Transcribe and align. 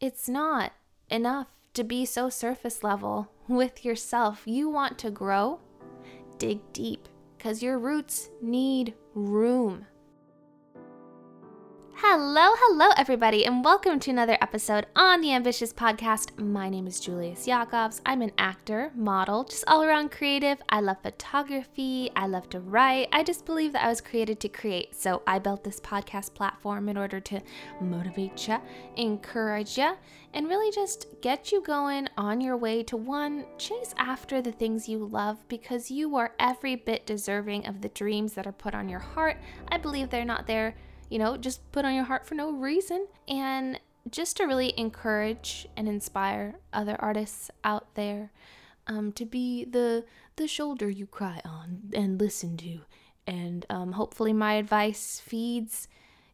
it's 0.00 0.30
not 0.30 0.72
enough 1.10 1.48
to 1.74 1.84
be 1.84 2.06
so 2.06 2.30
surface 2.30 2.82
level 2.82 3.30
with 3.48 3.84
yourself. 3.84 4.42
You 4.46 4.70
want 4.70 4.98
to 5.00 5.10
grow, 5.10 5.60
dig 6.38 6.60
deep, 6.72 7.06
because 7.36 7.62
your 7.62 7.78
roots 7.78 8.30
need 8.40 8.94
room. 9.14 9.84
Hello, 11.96 12.54
hello, 12.56 12.88
everybody, 12.96 13.44
and 13.44 13.62
welcome 13.62 14.00
to 14.00 14.10
another 14.10 14.38
episode 14.50 14.86
on 14.96 15.20
the 15.20 15.32
Ambitious 15.32 15.72
Podcast. 15.72 16.36
My 16.36 16.68
name 16.68 16.88
is 16.88 16.98
Julius 16.98 17.46
Jacobs. 17.46 18.02
I'm 18.04 18.20
an 18.20 18.32
actor, 18.36 18.90
model, 18.96 19.44
just 19.44 19.62
all 19.68 19.84
around 19.84 20.10
creative. 20.10 20.60
I 20.68 20.80
love 20.80 20.96
photography. 21.04 22.10
I 22.16 22.26
love 22.26 22.50
to 22.50 22.58
write. 22.58 23.10
I 23.12 23.22
just 23.22 23.46
believe 23.46 23.72
that 23.74 23.84
I 23.84 23.88
was 23.88 24.00
created 24.00 24.40
to 24.40 24.48
create. 24.48 24.96
So 24.96 25.22
I 25.24 25.38
built 25.38 25.62
this 25.62 25.78
podcast 25.78 26.34
platform 26.34 26.88
in 26.88 26.96
order 26.96 27.20
to 27.20 27.40
motivate 27.80 28.48
you, 28.48 28.58
encourage 28.96 29.78
you, 29.78 29.92
and 30.34 30.48
really 30.48 30.72
just 30.72 31.06
get 31.22 31.52
you 31.52 31.62
going 31.62 32.08
on 32.16 32.40
your 32.40 32.56
way 32.56 32.82
to 32.82 32.96
one, 32.96 33.44
chase 33.56 33.94
after 33.98 34.42
the 34.42 34.50
things 34.50 34.88
you 34.88 34.98
love 34.98 35.46
because 35.46 35.92
you 35.92 36.16
are 36.16 36.34
every 36.40 36.74
bit 36.74 37.06
deserving 37.06 37.68
of 37.68 37.82
the 37.82 37.88
dreams 37.90 38.32
that 38.32 38.48
are 38.48 38.52
put 38.52 38.74
on 38.74 38.88
your 38.88 38.98
heart. 38.98 39.36
I 39.68 39.78
believe 39.78 40.10
they're 40.10 40.24
not 40.24 40.48
there 40.48 40.74
you 41.10 41.18
know, 41.18 41.36
just 41.36 41.70
put 41.72 41.84
on 41.84 41.94
your 41.94 42.04
heart 42.04 42.24
for 42.24 42.36
no 42.36 42.52
reason. 42.52 43.06
And 43.28 43.78
just 44.08 44.36
to 44.36 44.44
really 44.44 44.72
encourage 44.78 45.66
and 45.76 45.88
inspire 45.88 46.56
other 46.72 46.96
artists 46.98 47.50
out 47.64 47.94
there 47.94 48.30
um, 48.86 49.12
to 49.12 49.24
be 49.24 49.64
the 49.64 50.04
the 50.36 50.48
shoulder 50.48 50.88
you 50.88 51.06
cry 51.06 51.40
on 51.44 51.90
and 51.92 52.18
listen 52.18 52.56
to. 52.56 52.80
And 53.26 53.66
um, 53.68 53.92
hopefully, 53.92 54.32
my 54.32 54.54
advice 54.54 55.20
feeds 55.24 55.86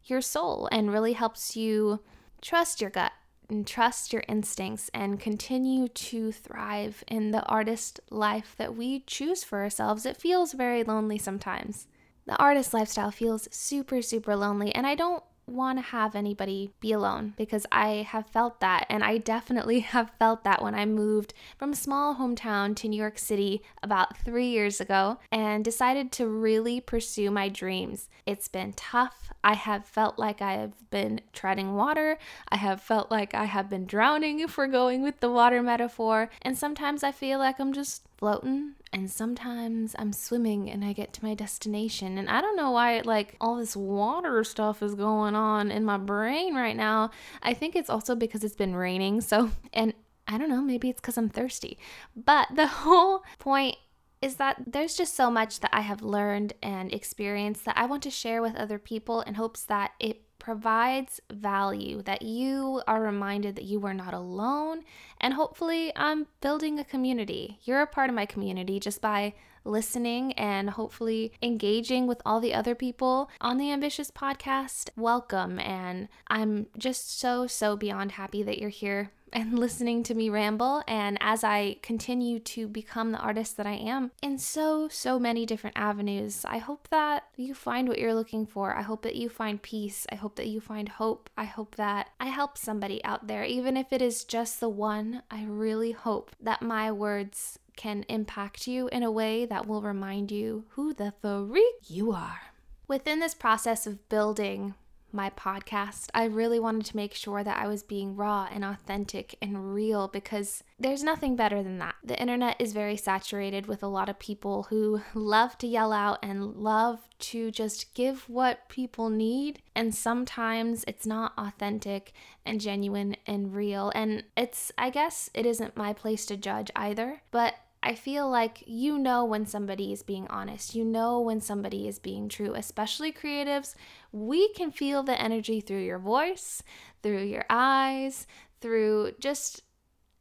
your 0.04 0.20
soul 0.20 0.68
and 0.70 0.92
really 0.92 1.14
helps 1.14 1.56
you 1.56 2.00
trust 2.40 2.80
your 2.80 2.90
gut 2.90 3.12
and 3.48 3.66
trust 3.66 4.12
your 4.12 4.22
instincts 4.28 4.90
and 4.94 5.20
continue 5.20 5.88
to 5.88 6.32
thrive 6.32 7.02
in 7.08 7.30
the 7.30 7.42
artist 7.44 8.00
life 8.10 8.54
that 8.58 8.76
we 8.76 9.00
choose 9.00 9.42
for 9.44 9.60
ourselves. 9.60 10.06
It 10.06 10.16
feels 10.16 10.52
very 10.52 10.84
lonely 10.84 11.18
sometimes 11.18 11.86
the 12.26 12.36
artist 12.36 12.74
lifestyle 12.74 13.10
feels 13.10 13.48
super, 13.52 14.02
super 14.02 14.36
lonely. 14.36 14.74
And 14.74 14.86
I 14.86 14.94
don't 14.94 15.22
want 15.46 15.78
to 15.78 15.82
have 15.82 16.14
anybody 16.14 16.72
be 16.80 16.92
alone 16.92 17.34
because 17.36 17.66
I 17.70 18.06
have 18.08 18.26
felt 18.26 18.60
that. 18.60 18.86
And 18.90 19.04
I 19.04 19.18
definitely 19.18 19.80
have 19.94 20.10
felt 20.18 20.44
that 20.44 20.62
when 20.62 20.74
I 20.74 20.84
moved 20.86 21.34
from 21.56 21.72
a 21.72 21.76
small 21.76 22.16
hometown 22.16 22.74
to 22.76 22.88
New 22.88 23.00
York 23.00 23.18
City 23.18 23.62
about 23.82 24.16
three 24.16 24.48
years 24.48 24.80
ago 24.80 25.18
and 25.30 25.64
decided 25.64 26.12
to 26.12 26.26
really 26.26 26.80
pursue 26.80 27.30
my 27.30 27.48
dreams. 27.48 28.08
It's 28.26 28.48
been 28.48 28.72
tough. 28.72 29.30
I 29.44 29.54
have 29.54 29.86
felt 29.86 30.18
like 30.18 30.42
I 30.42 30.54
have 30.54 30.90
been 30.90 31.20
treading 31.32 31.74
water. 31.74 32.18
I 32.48 32.56
have 32.56 32.80
felt 32.80 33.10
like 33.10 33.34
I 33.34 33.44
have 33.44 33.70
been 33.70 33.86
drowning 33.86 34.40
if 34.40 34.58
we're 34.58 34.66
going 34.66 35.02
with 35.02 35.20
the 35.20 35.30
water 35.30 35.62
metaphor. 35.62 36.30
And 36.42 36.58
sometimes 36.58 37.04
I 37.04 37.12
feel 37.12 37.38
like 37.38 37.60
I'm 37.60 37.72
just 37.72 38.02
floating 38.16 38.72
and 38.96 39.10
sometimes 39.10 39.94
I'm 39.98 40.14
swimming 40.14 40.70
and 40.70 40.82
I 40.82 40.94
get 40.94 41.12
to 41.12 41.22
my 41.22 41.34
destination. 41.34 42.16
And 42.16 42.30
I 42.30 42.40
don't 42.40 42.56
know 42.56 42.70
why, 42.70 43.02
like, 43.04 43.36
all 43.42 43.56
this 43.56 43.76
water 43.76 44.42
stuff 44.42 44.82
is 44.82 44.94
going 44.94 45.34
on 45.34 45.70
in 45.70 45.84
my 45.84 45.98
brain 45.98 46.54
right 46.54 46.74
now. 46.74 47.10
I 47.42 47.52
think 47.52 47.76
it's 47.76 47.90
also 47.90 48.14
because 48.14 48.42
it's 48.42 48.56
been 48.56 48.74
raining. 48.74 49.20
So, 49.20 49.50
and 49.74 49.92
I 50.26 50.38
don't 50.38 50.48
know, 50.48 50.62
maybe 50.62 50.88
it's 50.88 50.98
because 50.98 51.18
I'm 51.18 51.28
thirsty. 51.28 51.76
But 52.16 52.48
the 52.54 52.66
whole 52.84 53.22
point 53.38 53.76
is 54.22 54.36
that 54.36 54.62
there's 54.66 54.96
just 54.96 55.14
so 55.14 55.30
much 55.30 55.60
that 55.60 55.74
I 55.74 55.82
have 55.82 56.00
learned 56.00 56.54
and 56.62 56.90
experienced 56.90 57.66
that 57.66 57.76
I 57.76 57.84
want 57.84 58.02
to 58.04 58.10
share 58.10 58.40
with 58.40 58.56
other 58.56 58.78
people 58.78 59.20
in 59.20 59.34
hopes 59.34 59.62
that 59.64 59.90
it 60.00 60.22
provides 60.46 61.20
value, 61.32 62.00
that 62.02 62.22
you 62.22 62.80
are 62.86 63.02
reminded 63.02 63.56
that 63.56 63.64
you 63.64 63.84
are 63.84 63.92
not 63.92 64.14
alone, 64.14 64.84
and 65.20 65.34
hopefully, 65.34 65.92
I'm 65.96 66.28
building 66.40 66.78
a 66.78 66.84
community. 66.84 67.58
You're 67.64 67.82
a 67.82 67.86
part 67.88 68.10
of 68.10 68.14
my 68.14 68.26
community 68.26 68.78
just 68.78 69.00
by 69.00 69.34
listening 69.64 70.32
and 70.34 70.70
hopefully 70.70 71.32
engaging 71.42 72.06
with 72.06 72.22
all 72.24 72.38
the 72.38 72.54
other 72.54 72.76
people 72.76 73.28
on 73.40 73.58
the 73.58 73.72
Ambitious 73.72 74.12
podcast. 74.12 74.88
Welcome, 74.96 75.58
and 75.58 76.06
I'm 76.28 76.68
just 76.78 77.18
so, 77.18 77.48
so 77.48 77.76
beyond 77.76 78.12
happy 78.12 78.44
that 78.44 78.58
you're 78.58 78.70
here 78.70 79.10
and 79.32 79.58
listening 79.58 80.02
to 80.04 80.14
me 80.14 80.28
ramble. 80.28 80.82
And 80.86 81.18
as 81.20 81.44
I 81.44 81.78
continue 81.82 82.38
to 82.40 82.68
become 82.68 83.12
the 83.12 83.18
artist 83.18 83.56
that 83.56 83.66
I 83.66 83.74
am 83.74 84.10
in 84.22 84.38
so, 84.38 84.88
so 84.88 85.18
many 85.18 85.46
different 85.46 85.76
avenues, 85.78 86.44
I 86.44 86.58
hope 86.58 86.88
that 86.88 87.24
you 87.36 87.54
find 87.54 87.88
what 87.88 87.98
you're 87.98 88.14
looking 88.14 88.46
for. 88.46 88.74
I 88.74 88.82
hope 88.82 89.02
that 89.02 89.16
you 89.16 89.28
find 89.28 89.60
peace. 89.60 90.06
I 90.10 90.14
hope 90.14 90.36
that 90.36 90.46
you 90.46 90.60
find 90.60 90.88
hope. 90.88 91.30
I 91.36 91.44
hope 91.44 91.76
that 91.76 92.10
I 92.20 92.26
help 92.26 92.56
somebody 92.56 93.04
out 93.04 93.26
there, 93.26 93.44
even 93.44 93.76
if 93.76 93.92
it 93.92 94.02
is 94.02 94.24
just 94.24 94.60
the 94.60 94.68
one. 94.68 95.22
I 95.30 95.44
really 95.44 95.92
hope 95.92 96.30
that 96.40 96.62
my 96.62 96.90
words 96.92 97.58
can 97.76 98.04
impact 98.08 98.66
you 98.66 98.88
in 98.88 99.02
a 99.02 99.10
way 99.10 99.44
that 99.44 99.66
will 99.66 99.82
remind 99.82 100.32
you 100.32 100.64
who 100.70 100.94
the 100.94 101.12
freak 101.20 101.74
you 101.88 102.12
are. 102.12 102.40
Within 102.88 103.20
this 103.20 103.34
process 103.34 103.86
of 103.86 104.08
building 104.08 104.74
my 105.16 105.30
podcast, 105.30 106.08
I 106.14 106.24
really 106.24 106.60
wanted 106.60 106.84
to 106.86 106.96
make 106.96 107.14
sure 107.14 107.42
that 107.42 107.56
I 107.56 107.66
was 107.66 107.82
being 107.82 108.14
raw 108.14 108.48
and 108.52 108.64
authentic 108.64 109.36
and 109.42 109.74
real 109.74 110.06
because 110.06 110.62
there's 110.78 111.02
nothing 111.02 111.34
better 111.34 111.62
than 111.62 111.78
that. 111.78 111.96
The 112.04 112.20
internet 112.20 112.56
is 112.60 112.72
very 112.72 112.96
saturated 112.96 113.66
with 113.66 113.82
a 113.82 113.88
lot 113.88 114.08
of 114.08 114.18
people 114.18 114.64
who 114.64 115.00
love 115.14 115.56
to 115.58 115.66
yell 115.66 115.92
out 115.92 116.18
and 116.22 116.54
love 116.54 117.00
to 117.18 117.50
just 117.50 117.94
give 117.94 118.28
what 118.28 118.68
people 118.68 119.08
need. 119.08 119.62
And 119.74 119.94
sometimes 119.94 120.84
it's 120.86 121.06
not 121.06 121.32
authentic 121.38 122.12
and 122.44 122.60
genuine 122.60 123.16
and 123.26 123.54
real. 123.54 123.90
And 123.94 124.24
it's, 124.36 124.70
I 124.76 124.90
guess, 124.90 125.30
it 125.32 125.46
isn't 125.46 125.76
my 125.76 125.92
place 125.92 126.26
to 126.26 126.36
judge 126.36 126.70
either. 126.76 127.22
But 127.30 127.54
I 127.86 127.94
feel 127.94 128.28
like 128.28 128.64
you 128.66 128.98
know 128.98 129.24
when 129.24 129.46
somebody 129.46 129.92
is 129.92 130.02
being 130.02 130.26
honest. 130.26 130.74
You 130.74 130.84
know 130.84 131.20
when 131.20 131.40
somebody 131.40 131.86
is 131.86 132.00
being 132.00 132.28
true, 132.28 132.52
especially 132.52 133.12
creatives. 133.12 133.76
We 134.10 134.52
can 134.54 134.72
feel 134.72 135.04
the 135.04 135.20
energy 135.22 135.60
through 135.60 135.84
your 135.84 136.00
voice, 136.00 136.64
through 137.04 137.22
your 137.22 137.44
eyes, 137.48 138.26
through 138.60 139.12
just 139.20 139.62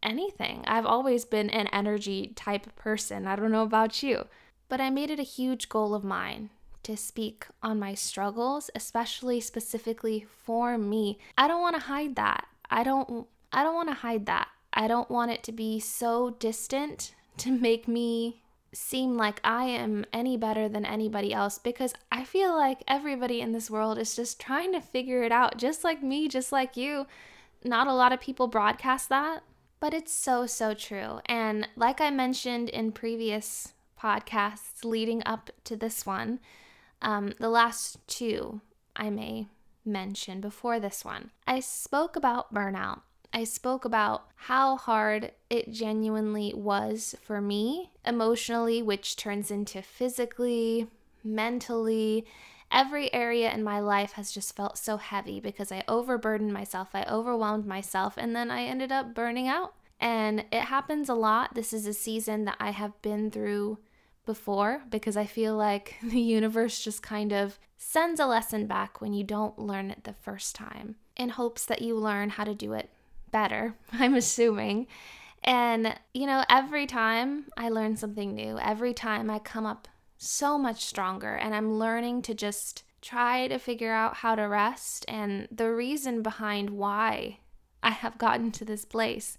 anything. 0.03 0.63
I've 0.67 0.85
always 0.85 1.25
been 1.25 1.49
an 1.49 1.65
energy 1.73 2.33
type 2.35 2.75
person. 2.75 3.25
I 3.25 3.35
don't 3.35 3.51
know 3.51 3.63
about 3.63 4.03
you, 4.03 4.27
but 4.69 4.79
I 4.79 4.91
made 4.91 5.09
it 5.09 5.19
a 5.19 5.23
huge 5.23 5.67
goal 5.67 5.95
of 5.95 6.03
mine 6.03 6.51
to 6.83 6.95
speak 6.95 7.47
on 7.63 7.79
my 7.79 7.95
struggles, 7.95 8.69
especially 8.75 9.39
specifically 9.39 10.27
for 10.43 10.77
me. 10.77 11.17
I 11.35 11.47
don't 11.47 11.61
want 11.61 11.77
to 11.77 11.87
hide 11.87 12.15
that. 12.15 12.45
I 12.69 12.83
don't 12.83 13.25
I 13.51 13.63
don't 13.63 13.73
want 13.73 13.89
to 13.89 13.95
hide 13.95 14.27
that. 14.27 14.49
I 14.71 14.87
don't 14.87 15.09
want 15.09 15.31
it 15.31 15.41
to 15.45 15.51
be 15.51 15.79
so 15.79 16.35
distant 16.37 17.15
to 17.37 17.51
make 17.51 17.87
me 17.87 18.41
seem 18.73 19.15
like 19.15 19.39
I 19.43 19.65
am 19.65 20.05
any 20.11 20.37
better 20.37 20.67
than 20.67 20.85
anybody 20.85 21.33
else 21.33 21.57
because 21.57 21.93
I 22.11 22.23
feel 22.23 22.55
like 22.55 22.83
everybody 22.87 23.41
in 23.41 23.51
this 23.51 23.69
world 23.69 23.97
is 23.97 24.15
just 24.15 24.39
trying 24.39 24.73
to 24.73 24.81
figure 24.81 25.23
it 25.23 25.31
out, 25.31 25.57
just 25.57 25.83
like 25.83 26.03
me, 26.03 26.27
just 26.27 26.51
like 26.51 26.75
you. 26.77 27.07
Not 27.63 27.87
a 27.87 27.93
lot 27.93 28.13
of 28.13 28.19
people 28.19 28.47
broadcast 28.47 29.09
that, 29.09 29.43
but 29.79 29.93
it's 29.93 30.13
so, 30.13 30.45
so 30.45 30.73
true. 30.73 31.19
And 31.25 31.67
like 31.75 32.01
I 32.01 32.09
mentioned 32.09 32.69
in 32.69 32.91
previous 32.91 33.73
podcasts 34.01 34.83
leading 34.83 35.23
up 35.25 35.49
to 35.63 35.75
this 35.75 36.05
one, 36.05 36.39
um, 37.01 37.33
the 37.39 37.49
last 37.49 37.97
two 38.07 38.61
I 38.95 39.09
may 39.09 39.47
mention 39.83 40.41
before 40.41 40.79
this 40.79 41.05
one, 41.05 41.31
I 41.47 41.59
spoke 41.59 42.15
about 42.15 42.53
burnout 42.53 43.01
I 43.35 43.43
spoke 43.43 43.83
about 43.83 44.27
how 44.37 44.77
hard 44.77 45.33
it 45.49 45.69
genuinely 45.69 46.53
was 46.55 47.15
for 47.21 47.41
me 47.41 47.91
emotionally, 48.05 48.81
which 48.81 49.17
turns 49.17 49.51
into 49.51 49.81
physically, 49.81 50.87
mentally. 51.21 52.25
Every 52.71 53.13
area 53.13 53.53
in 53.53 53.61
my 53.61 53.81
life 53.81 54.13
has 54.13 54.31
just 54.31 54.55
felt 54.55 54.77
so 54.77 54.95
heavy 54.95 55.41
because 55.41 55.69
I 55.69 55.83
overburdened 55.85 56.53
myself, 56.53 56.91
I 56.93 57.03
overwhelmed 57.11 57.65
myself, 57.65 58.13
and 58.15 58.33
then 58.33 58.49
I 58.49 58.63
ended 58.63 58.93
up 58.93 59.13
burning 59.13 59.49
out. 59.49 59.73
And 59.99 60.45
it 60.49 60.61
happens 60.61 61.09
a 61.09 61.13
lot. 61.13 61.55
This 61.55 61.73
is 61.73 61.85
a 61.85 61.93
season 61.93 62.45
that 62.45 62.55
I 62.57 62.69
have 62.69 63.01
been 63.01 63.31
through 63.31 63.79
before 64.25 64.83
because 64.89 65.17
I 65.17 65.25
feel 65.25 65.57
like 65.57 65.97
the 66.01 66.21
universe 66.21 66.81
just 66.81 67.03
kind 67.03 67.33
of 67.33 67.59
sends 67.77 68.21
a 68.21 68.27
lesson 68.27 68.65
back 68.65 69.01
when 69.01 69.13
you 69.13 69.25
don't 69.25 69.59
learn 69.59 69.91
it 69.91 70.05
the 70.05 70.13
first 70.13 70.55
time 70.55 70.95
in 71.17 71.29
hopes 71.29 71.65
that 71.65 71.81
you 71.81 71.97
learn 71.97 72.29
how 72.29 72.45
to 72.45 72.55
do 72.55 72.71
it 72.71 72.89
better, 73.35 73.75
I'm 73.91 74.15
assuming. 74.15 74.87
And, 75.43 75.93
you 76.13 76.25
know, 76.25 76.45
every 76.49 76.87
time 76.87 77.47
I 77.57 77.67
learn 77.67 77.97
something 77.97 78.33
new, 78.33 78.57
every 78.57 78.93
time 78.93 79.29
I 79.29 79.39
come 79.39 79.65
up 79.65 79.89
so 80.17 80.57
much 80.57 80.85
stronger, 80.85 81.35
and 81.35 81.53
I'm 81.53 81.73
learning 81.73 82.21
to 82.23 82.33
just 82.33 82.83
try 83.01 83.49
to 83.49 83.59
figure 83.59 83.91
out 83.91 84.15
how 84.15 84.35
to 84.35 84.43
rest 84.43 85.03
and 85.09 85.49
the 85.51 85.69
reason 85.69 86.23
behind 86.23 86.69
why 86.69 87.39
I 87.83 87.89
have 87.89 88.17
gotten 88.17 88.53
to 88.53 88.63
this 88.63 88.85
place. 88.85 89.37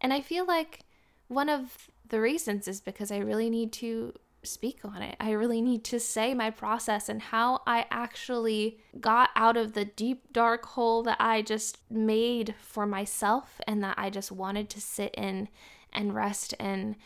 And 0.00 0.12
I 0.12 0.20
feel 0.20 0.44
like 0.44 0.80
one 1.28 1.48
of 1.48 1.88
the 2.08 2.20
reasons 2.20 2.66
is 2.66 2.80
because 2.80 3.12
I 3.12 3.18
really 3.18 3.50
need 3.50 3.72
to 3.74 4.14
speak 4.42 4.80
on 4.84 5.02
it. 5.02 5.16
I 5.18 5.32
really 5.32 5.60
need 5.60 5.84
to 5.84 6.00
say 6.00 6.34
my 6.34 6.50
process 6.50 7.08
and 7.08 7.20
how 7.20 7.62
I 7.66 7.86
actually 7.90 8.78
got 9.00 9.30
out 9.34 9.56
of 9.56 9.72
the 9.72 9.84
deep, 9.84 10.32
dark 10.32 10.64
hole 10.66 11.02
that 11.04 11.20
I 11.20 11.42
just 11.42 11.78
made 11.90 12.54
for 12.60 12.86
myself 12.86 13.60
and 13.66 13.82
that 13.82 13.98
I 13.98 14.10
just 14.10 14.30
wanted 14.30 14.70
to 14.70 14.80
sit 14.80 15.14
in 15.14 15.48
and 15.92 16.14
rest 16.14 16.52
in. 16.54 16.96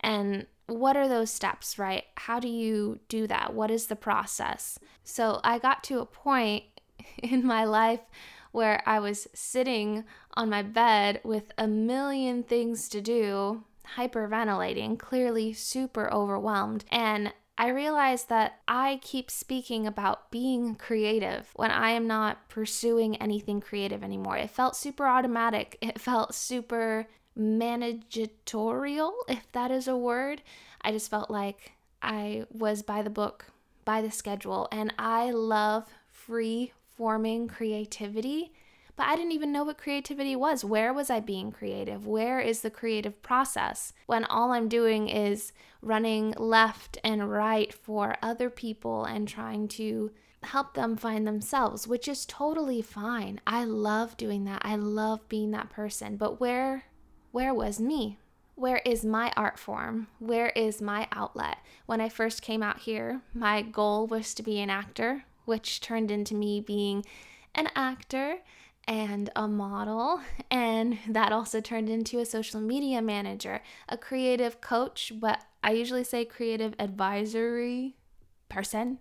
And 0.00 0.46
what 0.66 0.96
are 0.96 1.08
those 1.08 1.30
steps, 1.30 1.78
right? 1.78 2.04
How 2.16 2.38
do 2.38 2.48
you 2.48 3.00
do 3.08 3.26
that? 3.26 3.54
What 3.54 3.70
is 3.70 3.86
the 3.86 3.96
process? 3.96 4.78
So 5.04 5.40
I 5.42 5.58
got 5.58 5.82
to 5.84 6.00
a 6.00 6.06
point 6.06 6.64
in 7.18 7.44
my 7.44 7.64
life 7.64 8.00
where 8.52 8.82
I 8.86 8.98
was 8.98 9.28
sitting 9.34 10.04
on 10.34 10.50
my 10.50 10.62
bed 10.62 11.20
with 11.24 11.52
a 11.56 11.66
million 11.66 12.42
things 12.42 12.88
to 12.90 13.00
do 13.00 13.64
hyperventilating, 13.96 14.98
clearly 14.98 15.52
super 15.52 16.12
overwhelmed. 16.12 16.84
And 16.90 17.32
I 17.58 17.68
realized 17.68 18.28
that 18.28 18.60
I 18.66 18.98
keep 19.02 19.30
speaking 19.30 19.86
about 19.86 20.30
being 20.30 20.74
creative 20.74 21.50
when 21.54 21.70
I 21.70 21.90
am 21.90 22.06
not 22.06 22.48
pursuing 22.48 23.16
anything 23.16 23.60
creative 23.60 24.02
anymore. 24.02 24.36
It 24.36 24.50
felt 24.50 24.76
super 24.76 25.06
automatic. 25.06 25.78
It 25.82 26.00
felt 26.00 26.34
super 26.34 27.08
managerial, 27.36 29.14
if 29.28 29.50
that 29.52 29.70
is 29.70 29.88
a 29.88 29.96
word. 29.96 30.42
I 30.80 30.92
just 30.92 31.10
felt 31.10 31.30
like 31.30 31.72
I 32.02 32.46
was 32.50 32.82
by 32.82 33.02
the 33.02 33.10
book, 33.10 33.46
by 33.84 34.02
the 34.02 34.10
schedule, 34.10 34.68
and 34.72 34.92
I 34.98 35.30
love 35.30 35.86
free 36.08 36.72
forming 36.96 37.48
creativity 37.48 38.52
but 38.96 39.06
I 39.06 39.16
didn't 39.16 39.32
even 39.32 39.52
know 39.52 39.64
what 39.64 39.78
creativity 39.78 40.36
was. 40.36 40.64
Where 40.64 40.92
was 40.92 41.10
I 41.10 41.20
being 41.20 41.50
creative? 41.50 42.06
Where 42.06 42.40
is 42.40 42.60
the 42.60 42.70
creative 42.70 43.22
process 43.22 43.92
when 44.06 44.24
all 44.24 44.52
I'm 44.52 44.68
doing 44.68 45.08
is 45.08 45.52
running 45.80 46.34
left 46.36 46.98
and 47.02 47.30
right 47.30 47.72
for 47.72 48.16
other 48.22 48.50
people 48.50 49.04
and 49.04 49.26
trying 49.26 49.68
to 49.68 50.10
help 50.44 50.74
them 50.74 50.96
find 50.96 51.26
themselves, 51.26 51.86
which 51.86 52.08
is 52.08 52.26
totally 52.26 52.82
fine. 52.82 53.40
I 53.46 53.64
love 53.64 54.16
doing 54.16 54.44
that. 54.44 54.62
I 54.64 54.76
love 54.76 55.28
being 55.28 55.52
that 55.52 55.70
person. 55.70 56.16
But 56.16 56.40
where 56.40 56.84
where 57.30 57.54
was 57.54 57.80
me? 57.80 58.18
Where 58.54 58.82
is 58.84 59.04
my 59.04 59.32
art 59.36 59.58
form? 59.58 60.08
Where 60.18 60.50
is 60.50 60.82
my 60.82 61.08
outlet? 61.12 61.58
When 61.86 62.00
I 62.00 62.10
first 62.10 62.42
came 62.42 62.62
out 62.62 62.80
here, 62.80 63.22
my 63.32 63.62
goal 63.62 64.06
was 64.06 64.34
to 64.34 64.42
be 64.42 64.60
an 64.60 64.68
actor, 64.68 65.24
which 65.46 65.80
turned 65.80 66.10
into 66.10 66.34
me 66.34 66.60
being 66.60 67.04
an 67.54 67.68
actor 67.74 68.38
and 68.86 69.30
a 69.36 69.46
model. 69.48 70.20
And 70.50 70.98
that 71.08 71.32
also 71.32 71.60
turned 71.60 71.88
into 71.88 72.18
a 72.18 72.26
social 72.26 72.60
media 72.60 73.00
manager, 73.02 73.62
a 73.88 73.96
creative 73.96 74.60
coach, 74.60 75.12
but 75.14 75.44
I 75.62 75.72
usually 75.72 76.04
say 76.04 76.24
creative 76.24 76.74
advisory 76.78 77.96
person 78.48 78.98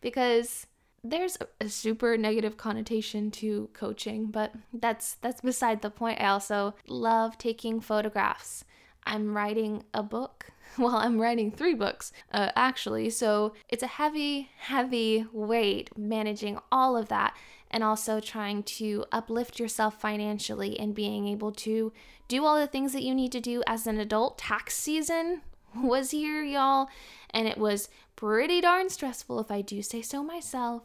because 0.00 0.66
there's 1.02 1.38
a 1.60 1.68
super 1.68 2.16
negative 2.16 2.56
connotation 2.56 3.30
to 3.30 3.70
coaching, 3.72 4.26
but 4.26 4.52
that's 4.72 5.14
that's 5.14 5.40
beside 5.40 5.80
the 5.80 5.90
point. 5.90 6.20
I 6.20 6.26
also 6.26 6.74
love 6.86 7.38
taking 7.38 7.80
photographs. 7.80 8.64
I'm 9.04 9.36
writing 9.36 9.84
a 9.94 10.02
book. 10.02 10.46
Well, 10.78 10.94
I'm 10.94 11.20
writing 11.20 11.50
three 11.50 11.74
books, 11.74 12.12
uh, 12.30 12.52
actually. 12.54 13.10
So 13.10 13.54
it's 13.68 13.82
a 13.82 13.88
heavy, 13.88 14.50
heavy 14.56 15.26
weight 15.32 15.90
managing 15.98 16.60
all 16.70 16.96
of 16.96 17.08
that 17.08 17.36
and 17.70 17.84
also 17.84 18.20
trying 18.20 18.62
to 18.62 19.04
uplift 19.12 19.60
yourself 19.60 20.00
financially 20.00 20.78
and 20.78 20.94
being 20.94 21.26
able 21.26 21.52
to 21.52 21.92
do 22.28 22.44
all 22.44 22.58
the 22.58 22.66
things 22.66 22.92
that 22.92 23.02
you 23.02 23.14
need 23.14 23.32
to 23.32 23.40
do 23.40 23.62
as 23.66 23.86
an 23.86 23.98
adult. 23.98 24.38
Tax 24.38 24.76
season 24.76 25.42
was 25.76 26.10
here, 26.10 26.42
y'all, 26.42 26.88
and 27.30 27.46
it 27.46 27.58
was 27.58 27.88
pretty 28.16 28.60
darn 28.60 28.88
stressful 28.90 29.40
if 29.40 29.50
I 29.50 29.60
do 29.62 29.82
say 29.82 30.02
so 30.02 30.22
myself. 30.22 30.82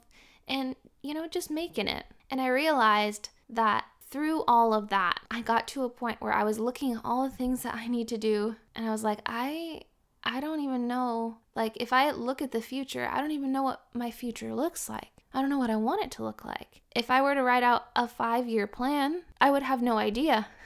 And, 0.47 0.75
you 1.01 1.13
know, 1.13 1.27
just 1.27 1.49
making 1.49 1.87
it. 1.87 2.05
And 2.29 2.39
I 2.39 2.47
realized 2.47 3.29
that 3.49 3.85
through 4.09 4.43
all 4.47 4.73
of 4.73 4.89
that, 4.89 5.19
I 5.31 5.41
got 5.41 5.67
to 5.69 5.83
a 5.83 5.89
point 5.89 6.21
where 6.21 6.33
I 6.33 6.43
was 6.43 6.59
looking 6.59 6.93
at 6.93 7.01
all 7.03 7.27
the 7.27 7.35
things 7.35 7.63
that 7.63 7.75
I 7.75 7.87
need 7.87 8.07
to 8.09 8.17
do 8.17 8.55
and 8.75 8.87
I 8.87 8.91
was 8.91 9.03
like, 9.03 9.19
I 9.25 9.81
I 10.25 10.39
don't 10.39 10.61
even 10.61 10.87
know 10.87 11.37
like 11.55 11.77
if 11.77 11.93
I 11.93 12.11
look 12.11 12.41
at 12.41 12.51
the 12.51 12.61
future, 12.61 13.07
I 13.11 13.21
don't 13.21 13.31
even 13.31 13.51
know 13.51 13.63
what 13.63 13.81
my 13.93 14.11
future 14.11 14.53
looks 14.53 14.89
like. 14.89 15.09
I 15.33 15.41
don't 15.41 15.49
know 15.49 15.57
what 15.57 15.69
I 15.69 15.75
want 15.75 16.03
it 16.03 16.11
to 16.11 16.23
look 16.23 16.45
like. 16.45 16.81
If 16.95 17.11
I 17.11 17.21
were 17.21 17.35
to 17.35 17.43
write 17.43 17.63
out 17.63 17.87
a 17.95 18.07
five 18.07 18.47
year 18.47 18.67
plan, 18.67 19.23
I 19.39 19.51
would 19.51 19.63
have 19.63 19.81
no 19.81 19.97
idea. 19.97 20.47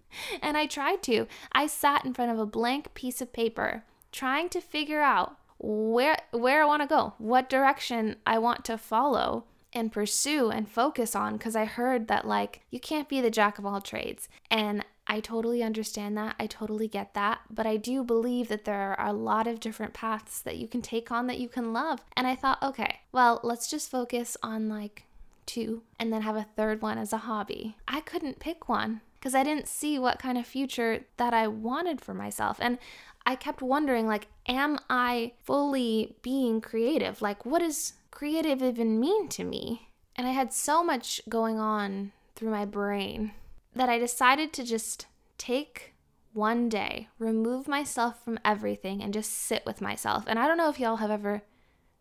And 0.41 0.57
I 0.57 0.65
tried 0.65 1.03
to. 1.03 1.27
I 1.51 1.67
sat 1.67 2.03
in 2.03 2.15
front 2.15 2.31
of 2.31 2.39
a 2.39 2.45
blank 2.47 2.95
piece 2.95 3.21
of 3.21 3.31
paper 3.31 3.83
trying 4.11 4.50
to 4.50 4.59
figure 4.59 5.01
out 5.01 5.38
where 5.59 6.17
where 6.31 6.63
I 6.63 6.65
want 6.65 6.81
to 6.81 6.88
go, 6.88 7.13
what 7.19 7.47
direction 7.47 8.15
I 8.25 8.39
want 8.39 8.65
to 8.65 8.77
follow 8.79 9.44
and 9.71 9.91
pursue 9.91 10.50
and 10.50 10.67
focus 10.67 11.15
on 11.15 11.33
because 11.33 11.55
I 11.55 11.65
heard 11.65 12.07
that 12.07 12.25
like 12.25 12.62
you 12.71 12.79
can't 12.79 13.07
be 13.07 13.21
the 13.21 13.29
jack 13.29 13.59
of 13.59 13.67
all 13.67 13.81
trades. 13.81 14.29
And 14.50 14.83
I 15.09 15.19
totally 15.19 15.63
understand 15.63 16.15
that. 16.17 16.35
I 16.39 16.45
totally 16.45 16.88
get 16.88 17.15
that. 17.15 17.39
But 17.50 17.65
I 17.65 17.77
do 17.77 18.03
believe 18.03 18.47
that 18.50 18.65
there 18.65 18.95
are 19.00 19.09
a 19.09 19.11
lot 19.11 19.47
of 19.47 19.59
different 19.59 19.94
paths 19.94 20.39
that 20.41 20.57
you 20.57 20.67
can 20.67 20.83
take 20.83 21.11
on 21.11 21.25
that 21.27 21.39
you 21.39 21.50
can 21.50 21.73
love. 21.73 22.01
And 22.15 22.27
I 22.27 22.35
thought, 22.35 22.61
okay, 22.61 23.00
well, 23.11 23.39
let's 23.44 23.69
just 23.69 23.89
focus 23.89 24.38
on 24.44 24.69
like 24.69 25.06
two 25.47 25.81
and 26.00 26.13
then 26.13 26.21
have 26.21 26.35
a 26.35 26.45
third 26.56 26.83
one 26.83 27.00
as 27.00 27.11
a 27.11 27.17
hobby. 27.17 27.75
I 27.88 28.01
couldn't 28.01 28.39
pick 28.39 28.69
one 28.69 29.01
because 29.19 29.33
I 29.33 29.44
didn't 29.44 29.67
see 29.67 29.97
what 29.97 30.19
kind 30.19 30.38
of 30.38 30.45
future 30.45 31.06
that 31.17 31.33
I 31.33 31.47
wanted 31.47 32.01
for 32.01 32.13
myself. 32.13 32.57
And 32.62 32.77
I 33.25 33.35
kept 33.35 33.63
wondering 33.63 34.05
like 34.05 34.27
am 34.47 34.77
I 34.89 35.33
fully 35.44 36.15
being 36.21 36.62
creative? 36.62 37.21
Like 37.21 37.47
what 37.47 37.59
does 37.59 37.94
creative 38.12 38.62
even 38.62 39.00
mean 39.00 39.27
to 39.29 39.44
me? 39.44 39.89
And 40.15 40.27
I 40.27 40.31
had 40.31 40.53
so 40.53 40.83
much 40.83 41.19
going 41.27 41.59
on 41.59 42.12
through 42.35 42.51
my 42.51 42.65
brain 42.65 43.31
that 43.79 43.87
I 43.87 43.97
decided 43.97 44.51
to 44.51 44.65
just 44.65 45.05
take 45.37 45.93
one 46.33 46.67
day, 46.67 47.07
remove 47.17 47.65
myself 47.65 48.21
from 48.21 48.37
everything, 48.43 49.01
and 49.01 49.13
just 49.13 49.31
sit 49.31 49.65
with 49.65 49.79
myself. 49.79 50.25
And 50.27 50.37
I 50.37 50.49
don't 50.49 50.57
know 50.57 50.67
if 50.67 50.81
y'all 50.81 50.97
have 50.97 51.09
ever 51.09 51.43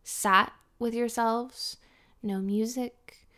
sat 0.03 0.53
with 0.81 0.93
yourselves, 0.93 1.77
no 2.21 2.41
music, 2.41 3.29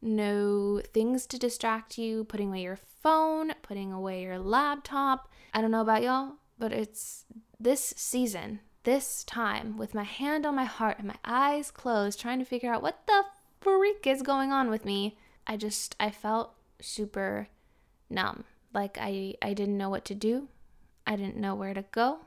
no 0.00 0.80
things 0.94 1.26
to 1.26 1.38
distract 1.38 1.98
you, 1.98 2.24
putting 2.24 2.48
away 2.48 2.62
your 2.62 2.78
phone, 3.02 3.52
putting 3.60 3.92
away 3.92 4.22
your 4.22 4.38
laptop. 4.38 5.30
I 5.52 5.60
don't 5.60 5.70
know 5.70 5.82
about 5.82 6.02
y'all, 6.02 6.36
but 6.58 6.72
it's 6.72 7.26
this 7.60 7.92
season, 7.98 8.60
this 8.84 9.24
time, 9.24 9.76
with 9.76 9.92
my 9.92 10.04
hand 10.04 10.46
on 10.46 10.56
my 10.56 10.64
heart 10.64 10.96
and 10.98 11.08
my 11.08 11.18
eyes 11.22 11.70
closed, 11.70 12.18
trying 12.18 12.38
to 12.38 12.46
figure 12.46 12.72
out 12.72 12.80
what 12.80 13.06
the 13.06 13.24
freak 13.60 14.06
is 14.06 14.22
going 14.22 14.52
on 14.52 14.70
with 14.70 14.86
me. 14.86 15.18
I 15.46 15.58
just, 15.58 15.96
I 16.00 16.10
felt 16.10 16.54
super 16.80 17.48
numb. 18.10 18.44
Like 18.72 18.98
I, 19.00 19.34
I 19.42 19.54
didn't 19.54 19.78
know 19.78 19.90
what 19.90 20.04
to 20.06 20.14
do. 20.14 20.48
I 21.06 21.16
didn't 21.16 21.36
know 21.36 21.54
where 21.54 21.74
to 21.74 21.84
go. 21.90 22.20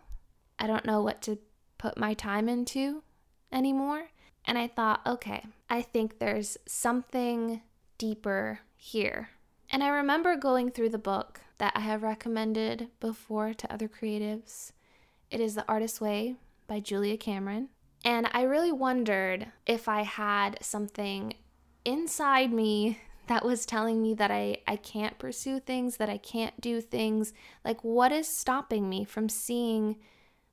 I 0.60 0.68
don't 0.68 0.86
know 0.86 1.02
what 1.02 1.22
to 1.24 1.40
put 1.78 1.98
my 1.98 2.14
time 2.14 2.50
into 2.50 3.04
anymore. 3.52 4.10
And 4.46 4.58
I 4.58 4.68
thought, 4.68 5.02
okay, 5.06 5.46
I 5.70 5.82
think 5.82 6.20
there's 6.20 6.58
something 6.66 7.62
deeper 7.98 8.60
here. 8.76 9.30
And 9.70 9.84
I 9.84 9.88
remember 9.88 10.36
going 10.36 10.70
through 10.70 10.90
the 10.90 10.98
book 10.98 11.42
that 11.58 11.74
I 11.76 11.80
have 11.82 12.04
recommended 12.04 12.90
before 13.00 13.54
to 13.54 13.74
other 13.74 13.88
creatives. 13.88 14.72
It 15.32 15.40
is 15.40 15.56
The 15.56 15.68
Artist's 15.68 16.02
Way 16.02 16.36
by 16.68 16.80
Julia 16.80 17.18
Cameron. 17.18 17.70
And 18.06 18.30
I 18.34 18.44
really 18.44 18.72
wondered 18.72 19.48
if 19.66 19.88
I 19.88 20.02
had 20.02 20.58
something 20.62 21.36
inside 21.86 22.52
me 22.52 23.00
that 23.34 23.44
was 23.44 23.66
telling 23.66 24.00
me 24.00 24.14
that 24.14 24.30
I, 24.30 24.58
I 24.68 24.76
can't 24.76 25.18
pursue 25.18 25.60
things, 25.60 25.98
that 25.98 26.08
I 26.08 26.20
can't 26.20 26.62
do 26.62 26.80
things. 26.80 27.34
Like, 27.66 27.84
what 27.84 28.12
is 28.12 28.28
stopping 28.28 28.88
me 28.88 29.04
from 29.06 29.28
seeing 29.28 29.96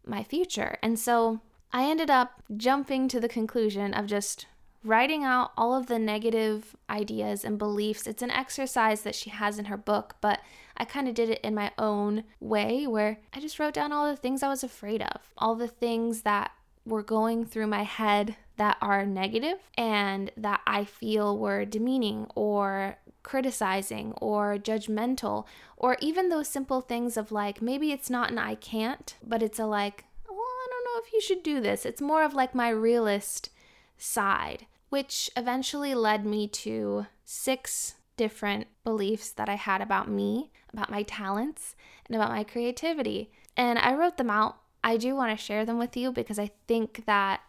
my 0.07 0.23
future? 0.23 0.79
And 0.83 0.99
so 0.99 1.41
I 1.75 1.85
ended 1.85 2.09
up 2.09 2.43
jumping 2.57 3.07
to 3.09 3.21
the 3.21 3.29
conclusion 3.29 3.93
of 3.93 4.07
just 4.07 4.47
writing 4.83 5.25
out 5.25 5.51
all 5.59 5.77
of 5.77 5.89
the 5.89 5.99
negative 5.99 6.75
ideas 6.89 7.45
and 7.45 7.59
beliefs. 7.59 8.07
It's 8.07 8.23
an 8.23 8.31
exercise 8.31 9.03
that 9.03 9.15
she 9.15 9.29
has 9.29 9.59
in 9.59 9.67
her 9.67 9.77
book, 9.77 10.17
but 10.23 10.41
I 10.75 10.87
kind 10.87 11.07
of 11.07 11.13
did 11.13 11.29
it 11.29 11.41
in 11.43 11.55
my 11.55 11.73
own 11.77 12.25
way 12.41 12.87
where 12.87 13.19
I 13.35 13.41
just 13.41 13.59
wrote 13.59 13.75
down 13.75 13.93
all 13.93 14.09
the 14.09 14.17
things 14.17 14.43
I 14.43 14.49
was 14.49 14.65
afraid 14.65 15.03
of, 15.03 15.21
all 15.37 15.55
the 15.55 15.69
things 15.69 16.23
that 16.23 16.53
were 16.87 17.03
going 17.03 17.45
through 17.45 17.67
my 17.67 17.83
head 17.83 18.37
that 18.61 18.77
are 18.83 19.07
negative 19.07 19.57
and 19.79 20.31
that 20.37 20.61
I 20.67 20.85
feel 20.85 21.39
were 21.39 21.65
demeaning 21.65 22.27
or 22.35 22.99
criticizing 23.23 24.13
or 24.19 24.59
judgmental, 24.59 25.47
or 25.79 25.97
even 26.03 26.29
those 26.29 26.47
simple 26.47 26.83
things 26.83 27.17
of 27.17 27.33
like, 27.33 27.63
maybe 27.63 27.91
it's 27.91 28.11
not 28.11 28.31
an 28.31 28.39
I 28.39 28.57
can't, 28.57 29.15
but 29.27 29.43
it's 29.43 29.59
a 29.59 29.65
like, 29.65 30.05
well, 30.29 30.37
I 30.39 30.67
don't 30.69 30.85
know 30.85 31.01
if 31.03 31.11
you 31.11 31.23
should 31.23 31.43
do 31.43 31.59
this. 31.63 31.87
It's 31.87 32.03
more 32.03 32.23
of 32.23 32.35
like 32.35 32.55
my 32.55 32.69
realist 32.69 33.49
side, 33.97 34.67
which 34.91 35.31
eventually 35.39 35.95
led 35.95 36.27
me 36.27 36.47
to 36.49 37.07
six 37.25 37.95
different 38.19 38.67
beliefs 38.85 39.31
that 39.31 39.49
I 39.49 39.55
had 39.55 39.81
about 39.81 40.11
me, 40.11 40.51
about 40.71 40.91
my 40.91 41.03
talents, 41.05 41.77
and 42.07 42.15
about 42.15 42.29
my 42.29 42.45
creativity. 42.45 43.33
And 43.57 43.79
I 43.79 43.95
wrote 43.95 44.19
them 44.19 44.29
out 44.29 44.57
I 44.83 44.97
do 44.97 45.15
want 45.15 45.37
to 45.37 45.43
share 45.43 45.65
them 45.65 45.79
with 45.79 45.97
you 45.97 46.13
because 46.13 46.39
I 46.39 46.51
think 46.67 47.05
that 47.07 47.41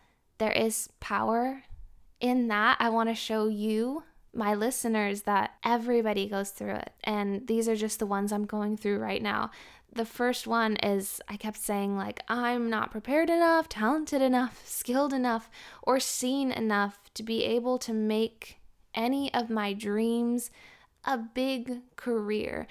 there 0.42 0.52
is 0.52 0.90
power 1.00 1.62
in 2.20 2.48
that. 2.48 2.76
I 2.80 2.90
want 2.90 3.10
to 3.10 3.16
show 3.16 3.48
you, 3.48 4.02
my 4.34 4.56
listeners, 4.56 5.22
that 5.22 5.52
everybody 5.64 6.28
goes 6.28 6.50
through 6.50 6.74
it. 6.78 6.94
And 7.04 7.46
these 7.46 7.70
are 7.70 7.76
just 7.76 8.00
the 8.00 8.08
ones 8.08 8.34
I'm 8.34 8.48
going 8.48 8.76
through 8.76 8.98
right 8.98 9.22
now. 9.22 9.52
The 9.94 10.04
first 10.04 10.48
one 10.48 10.78
is 10.78 11.22
I 11.28 11.38
kept 11.38 11.58
saying, 11.58 11.96
like, 11.96 12.24
I'm 12.28 12.72
not 12.72 12.90
prepared 12.90 13.30
enough, 13.30 13.70
talented 13.70 14.24
enough, 14.24 14.68
skilled 14.68 15.14
enough, 15.14 15.48
or 15.84 16.00
seen 16.00 16.52
enough 16.52 16.98
to 17.14 17.22
be 17.22 17.44
able 17.44 17.78
to 17.78 17.94
make 17.94 18.58
any 18.96 19.32
of 19.36 19.52
my 19.52 19.74
dreams 19.74 20.50
a 21.06 21.20
big 21.20 21.82
career, 21.98 22.66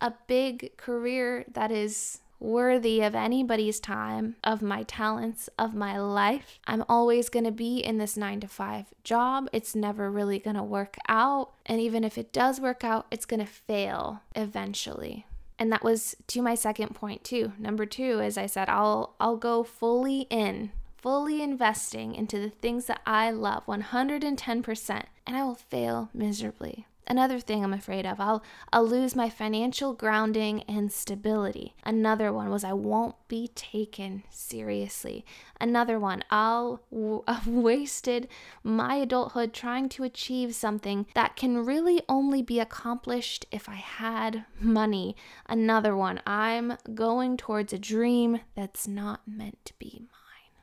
a 0.00 0.12
big 0.28 0.76
career 0.76 1.44
that 1.52 1.72
is 1.72 2.20
worthy 2.38 3.00
of 3.00 3.14
anybody's 3.14 3.80
time, 3.80 4.36
of 4.44 4.62
my 4.62 4.82
talents, 4.82 5.48
of 5.58 5.74
my 5.74 5.98
life. 5.98 6.58
I'm 6.66 6.84
always 6.88 7.28
going 7.28 7.44
to 7.44 7.50
be 7.50 7.78
in 7.78 7.98
this 7.98 8.16
nine 8.16 8.40
to 8.40 8.48
five 8.48 8.86
job. 9.04 9.48
It's 9.52 9.74
never 9.74 10.10
really 10.10 10.38
going 10.38 10.56
to 10.56 10.62
work 10.62 10.96
out. 11.08 11.52
And 11.64 11.80
even 11.80 12.04
if 12.04 12.18
it 12.18 12.32
does 12.32 12.60
work 12.60 12.84
out, 12.84 13.06
it's 13.10 13.26
going 13.26 13.40
to 13.40 13.46
fail 13.46 14.22
eventually. 14.34 15.26
And 15.58 15.72
that 15.72 15.84
was 15.84 16.16
to 16.28 16.42
my 16.42 16.54
second 16.54 16.94
point 16.94 17.24
too. 17.24 17.52
Number 17.58 17.86
2 17.86 18.20
as 18.20 18.36
I 18.36 18.46
said 18.46 18.68
I'll 18.68 19.14
I'll 19.18 19.36
go 19.36 19.62
fully 19.62 20.26
in, 20.28 20.70
fully 20.98 21.42
investing 21.42 22.14
into 22.14 22.38
the 22.38 22.50
things 22.50 22.86
that 22.86 23.00
I 23.06 23.30
love 23.30 23.64
110% 23.66 25.02
and 25.26 25.36
I 25.36 25.44
will 25.44 25.54
fail 25.54 26.10
miserably. 26.12 26.86
Another 27.08 27.38
thing 27.38 27.62
I'm 27.62 27.72
afraid 27.72 28.04
of, 28.04 28.20
I'll 28.20 28.42
I'll 28.72 28.86
lose 28.86 29.14
my 29.14 29.30
financial 29.30 29.92
grounding 29.92 30.62
and 30.64 30.90
stability. 30.90 31.74
Another 31.84 32.32
one 32.32 32.50
was 32.50 32.64
I 32.64 32.72
won't 32.72 33.14
be 33.28 33.48
taken 33.54 34.24
seriously. 34.28 35.24
Another 35.60 36.00
one, 36.00 36.24
I'll 36.30 36.82
w- 36.90 37.22
I've 37.28 37.46
wasted 37.46 38.26
my 38.64 38.96
adulthood 38.96 39.52
trying 39.52 39.88
to 39.90 40.02
achieve 40.02 40.54
something 40.54 41.06
that 41.14 41.36
can 41.36 41.64
really 41.64 42.02
only 42.08 42.42
be 42.42 42.58
accomplished 42.58 43.46
if 43.52 43.68
I 43.68 43.76
had 43.76 44.44
money. 44.58 45.14
Another 45.48 45.96
one, 45.96 46.20
I'm 46.26 46.76
going 46.92 47.36
towards 47.36 47.72
a 47.72 47.78
dream 47.78 48.40
that's 48.56 48.88
not 48.88 49.20
meant 49.28 49.64
to 49.66 49.74
be 49.78 50.00
mine. 50.00 50.62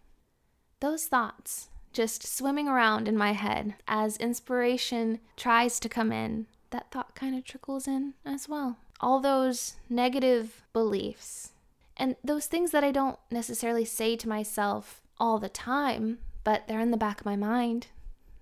Those 0.81 1.05
thoughts 1.05 1.69
just 1.93 2.25
swimming 2.27 2.67
around 2.67 3.07
in 3.07 3.17
my 3.17 3.33
head 3.33 3.75
as 3.87 4.17
inspiration 4.17 5.19
tries 5.37 5.79
to 5.79 5.89
come 5.89 6.11
in. 6.11 6.47
That 6.71 6.91
thought 6.91 7.15
kind 7.15 7.35
of 7.35 7.43
trickles 7.43 7.87
in 7.87 8.15
as 8.25 8.49
well. 8.49 8.77
All 8.99 9.19
those 9.19 9.75
negative 9.89 10.63
beliefs 10.73 11.51
and 11.97 12.15
those 12.23 12.47
things 12.47 12.71
that 12.71 12.83
I 12.83 12.91
don't 12.91 13.19
necessarily 13.29 13.85
say 13.85 14.15
to 14.15 14.29
myself 14.29 15.01
all 15.19 15.37
the 15.37 15.49
time, 15.49 16.19
but 16.43 16.67
they're 16.67 16.79
in 16.79 16.91
the 16.91 16.97
back 16.97 17.19
of 17.19 17.25
my 17.25 17.35
mind. 17.35 17.87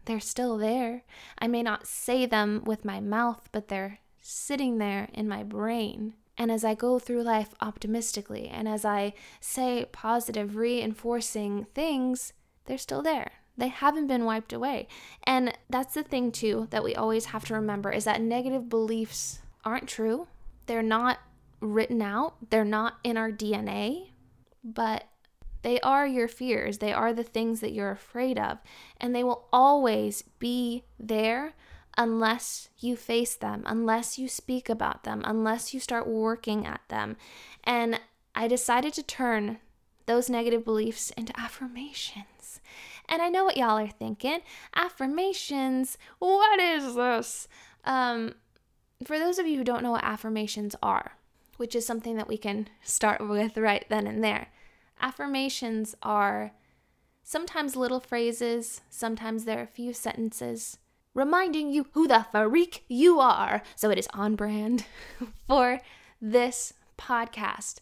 They're 0.05 0.19
still 0.19 0.57
there. 0.57 1.03
I 1.37 1.47
may 1.47 1.61
not 1.61 1.87
say 1.87 2.25
them 2.25 2.63
with 2.65 2.85
my 2.85 2.99
mouth, 2.99 3.49
but 3.51 3.67
they're 3.67 3.99
sitting 4.21 4.77
there 4.77 5.09
in 5.13 5.27
my 5.27 5.43
brain. 5.43 6.13
And 6.37 6.51
as 6.51 6.63
I 6.63 6.73
go 6.73 6.97
through 6.97 7.23
life 7.23 7.53
optimistically 7.61 8.47
and 8.47 8.67
as 8.67 8.85
I 8.85 9.13
say 9.39 9.85
positive, 9.91 10.55
reinforcing 10.55 11.67
things, 11.75 12.33
they're 12.65 12.77
still 12.77 13.01
there. 13.01 13.31
They 13.61 13.67
haven't 13.67 14.07
been 14.07 14.25
wiped 14.25 14.53
away. 14.53 14.87
And 15.23 15.55
that's 15.69 15.93
the 15.93 16.01
thing, 16.01 16.31
too, 16.31 16.65
that 16.71 16.83
we 16.83 16.95
always 16.95 17.25
have 17.25 17.45
to 17.45 17.53
remember 17.53 17.91
is 17.91 18.05
that 18.05 18.19
negative 18.19 18.69
beliefs 18.69 19.41
aren't 19.63 19.87
true. 19.87 20.27
They're 20.65 20.81
not 20.81 21.19
written 21.59 22.01
out, 22.01 22.49
they're 22.49 22.65
not 22.65 22.95
in 23.03 23.17
our 23.17 23.31
DNA, 23.31 24.13
but 24.63 25.03
they 25.61 25.79
are 25.81 26.07
your 26.07 26.27
fears. 26.27 26.79
They 26.79 26.91
are 26.91 27.13
the 27.13 27.21
things 27.21 27.59
that 27.59 27.71
you're 27.71 27.91
afraid 27.91 28.39
of. 28.39 28.57
And 28.97 29.13
they 29.13 29.23
will 29.23 29.47
always 29.53 30.23
be 30.39 30.85
there 30.99 31.53
unless 31.95 32.69
you 32.79 32.95
face 32.95 33.35
them, 33.35 33.61
unless 33.67 34.17
you 34.17 34.27
speak 34.27 34.69
about 34.69 35.03
them, 35.03 35.21
unless 35.23 35.71
you 35.71 35.79
start 35.79 36.07
working 36.07 36.65
at 36.65 36.81
them. 36.87 37.15
And 37.63 38.01
I 38.33 38.47
decided 38.47 38.93
to 38.93 39.03
turn 39.03 39.59
those 40.07 40.31
negative 40.31 40.65
beliefs 40.65 41.11
into 41.11 41.39
affirmations. 41.39 42.40
And 43.11 43.21
I 43.21 43.29
know 43.29 43.43
what 43.43 43.57
y'all 43.57 43.77
are 43.77 43.89
thinking 43.89 44.39
affirmations, 44.75 45.97
what 46.19 46.59
is 46.59 46.95
this? 46.95 47.47
Um, 47.83 48.35
for 49.05 49.19
those 49.19 49.37
of 49.37 49.45
you 49.45 49.57
who 49.57 49.63
don't 49.63 49.83
know 49.83 49.91
what 49.91 50.03
affirmations 50.03 50.75
are, 50.81 51.17
which 51.57 51.75
is 51.75 51.85
something 51.85 52.15
that 52.15 52.29
we 52.29 52.37
can 52.37 52.69
start 52.81 53.21
with 53.27 53.57
right 53.57 53.85
then 53.89 54.07
and 54.07 54.23
there, 54.23 54.47
affirmations 55.01 55.93
are 56.01 56.53
sometimes 57.21 57.75
little 57.75 57.99
phrases, 57.99 58.79
sometimes 58.89 59.43
they're 59.43 59.63
a 59.63 59.67
few 59.67 59.91
sentences 59.91 60.77
reminding 61.13 61.71
you 61.71 61.87
who 61.91 62.07
the 62.07 62.25
freak 62.31 62.85
you 62.87 63.19
are. 63.19 63.61
So 63.75 63.89
it 63.89 63.99
is 63.99 64.07
on 64.13 64.35
brand 64.35 64.85
for 65.47 65.81
this 66.21 66.73
podcast. 66.97 67.79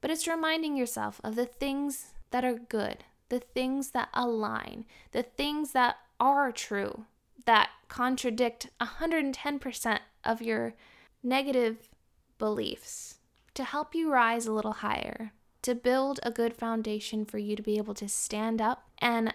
But 0.00 0.10
it's 0.10 0.28
reminding 0.28 0.76
yourself 0.76 1.20
of 1.24 1.34
the 1.34 1.46
things 1.46 2.12
that 2.30 2.44
are 2.44 2.54
good, 2.54 3.04
the 3.28 3.40
things 3.40 3.90
that 3.90 4.08
align, 4.14 4.84
the 5.12 5.22
things 5.22 5.72
that 5.72 5.96
are 6.18 6.52
true, 6.52 7.04
that 7.44 7.70
contradict 7.88 8.68
110% 8.80 9.98
of 10.24 10.42
your 10.42 10.74
negative 11.22 11.88
beliefs 12.38 13.16
to 13.54 13.64
help 13.64 13.94
you 13.94 14.12
rise 14.12 14.46
a 14.46 14.52
little 14.52 14.74
higher, 14.74 15.32
to 15.62 15.74
build 15.74 16.20
a 16.22 16.30
good 16.30 16.54
foundation 16.54 17.24
for 17.24 17.38
you 17.38 17.56
to 17.56 17.62
be 17.62 17.76
able 17.76 17.94
to 17.94 18.08
stand 18.08 18.60
up. 18.60 18.88
And 18.98 19.34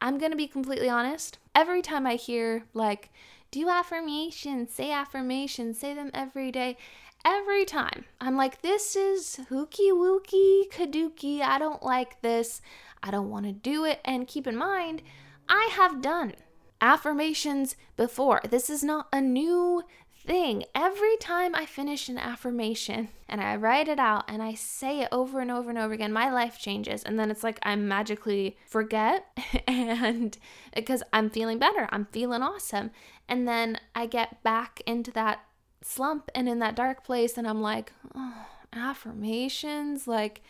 I'm 0.00 0.18
going 0.18 0.30
to 0.30 0.36
be 0.36 0.46
completely 0.46 0.88
honest, 0.88 1.38
every 1.54 1.82
time 1.82 2.06
I 2.06 2.14
hear, 2.14 2.64
like, 2.72 3.10
do 3.50 3.68
affirmations, 3.68 4.72
say 4.72 4.92
affirmations, 4.92 5.78
say 5.78 5.94
them 5.94 6.10
every 6.12 6.50
day, 6.52 6.76
every 7.24 7.64
time 7.64 8.04
I'm 8.20 8.36
like, 8.36 8.62
this 8.62 8.96
is 8.96 9.40
hooky 9.48 9.90
wooky 9.90 10.68
kaduki. 10.70 11.40
I 11.40 11.58
don't 11.58 11.82
like 11.82 12.20
this. 12.20 12.60
I 13.04 13.10
don't 13.10 13.30
want 13.30 13.44
to 13.44 13.52
do 13.52 13.84
it. 13.84 14.00
And 14.04 14.26
keep 14.26 14.46
in 14.46 14.56
mind, 14.56 15.02
I 15.48 15.68
have 15.72 16.00
done 16.00 16.32
affirmations 16.80 17.76
before. 17.96 18.40
This 18.48 18.70
is 18.70 18.82
not 18.82 19.08
a 19.12 19.20
new 19.20 19.84
thing. 20.26 20.64
Every 20.74 21.18
time 21.18 21.54
I 21.54 21.66
finish 21.66 22.08
an 22.08 22.16
affirmation 22.16 23.08
and 23.28 23.42
I 23.42 23.56
write 23.56 23.88
it 23.88 23.98
out 23.98 24.24
and 24.26 24.42
I 24.42 24.54
say 24.54 25.02
it 25.02 25.08
over 25.12 25.40
and 25.40 25.50
over 25.50 25.68
and 25.68 25.78
over 25.78 25.92
again, 25.92 26.14
my 26.14 26.32
life 26.32 26.58
changes. 26.58 27.02
And 27.02 27.18
then 27.18 27.30
it's 27.30 27.44
like 27.44 27.58
I 27.62 27.76
magically 27.76 28.56
forget 28.66 29.26
and 29.68 30.36
because 30.74 31.02
I'm 31.12 31.28
feeling 31.28 31.58
better, 31.58 31.88
I'm 31.90 32.06
feeling 32.06 32.42
awesome. 32.42 32.90
And 33.28 33.46
then 33.46 33.78
I 33.94 34.06
get 34.06 34.42
back 34.42 34.80
into 34.86 35.10
that 35.12 35.40
slump 35.82 36.30
and 36.34 36.48
in 36.48 36.58
that 36.60 36.74
dark 36.74 37.04
place 37.04 37.36
and 37.36 37.46
I'm 37.46 37.60
like, 37.60 37.92
oh, 38.14 38.46
affirmations, 38.72 40.08
like 40.08 40.40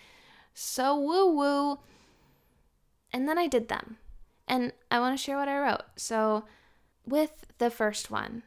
so 0.55 0.97
woo 0.97 1.35
woo. 1.35 1.79
And 3.15 3.29
then 3.29 3.39
I 3.39 3.47
did 3.47 3.69
them. 3.69 3.99
And 4.49 4.73
I 4.91 4.99
want 4.99 5.17
to 5.17 5.23
share 5.23 5.39
what 5.39 5.49
I 5.49 5.59
wrote. 5.59 5.85
So, 5.97 6.45
with 7.07 7.47
the 7.59 7.71
first 7.71 8.11
one, 8.11 8.43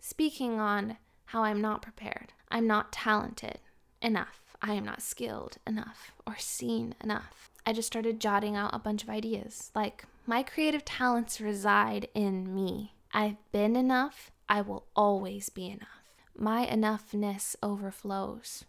speaking 0.00 0.58
on 0.58 0.96
how 1.26 1.44
I'm 1.44 1.60
not 1.60 1.82
prepared, 1.82 2.32
I'm 2.50 2.66
not 2.66 2.90
talented 2.90 3.58
enough, 4.00 4.56
I 4.62 4.72
am 4.72 4.84
not 4.84 5.02
skilled 5.02 5.58
enough 5.66 6.12
or 6.26 6.36
seen 6.38 6.94
enough. 7.04 7.50
I 7.66 7.74
just 7.74 7.86
started 7.86 8.18
jotting 8.18 8.56
out 8.56 8.74
a 8.74 8.78
bunch 8.78 9.02
of 9.02 9.10
ideas 9.10 9.70
like, 9.74 10.04
my 10.26 10.42
creative 10.42 10.84
talents 10.84 11.40
reside 11.40 12.08
in 12.14 12.54
me. 12.54 12.94
I've 13.12 13.36
been 13.52 13.76
enough, 13.76 14.30
I 14.48 14.62
will 14.62 14.86
always 14.96 15.50
be 15.50 15.66
enough. 15.66 15.88
My 16.36 16.66
enoughness 16.66 17.56
overflows. 17.62 18.64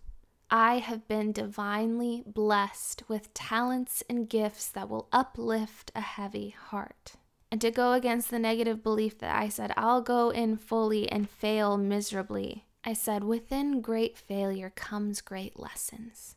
I 0.52 0.80
have 0.80 1.08
been 1.08 1.32
divinely 1.32 2.24
blessed 2.26 3.04
with 3.08 3.34
talents 3.36 4.02
and 4.10 4.28
gifts 4.28 4.68
that 4.70 4.90
will 4.90 5.08
uplift 5.12 5.92
a 5.94 6.02
heavy 6.02 6.50
heart. 6.50 7.14
And 7.52 7.62
to 7.62 7.70
go 7.70 7.94
against 7.94 8.32
the 8.32 8.40
negative 8.40 8.82
belief 8.82 9.20
that 9.20 9.36
I 9.36 9.50
said, 9.50 9.74
I'll 9.78 10.02
go 10.02 10.32
in 10.32 10.58
fully 10.58 11.12
and 11.12 11.30
fail 11.30 11.78
miserably, 11.78 12.66
I 12.84 12.94
said, 12.94 13.24
within 13.24 13.82
great 13.82 14.18
failure 14.18 14.72
comes 14.76 15.22
great 15.22 15.60
lessons. 15.60 16.36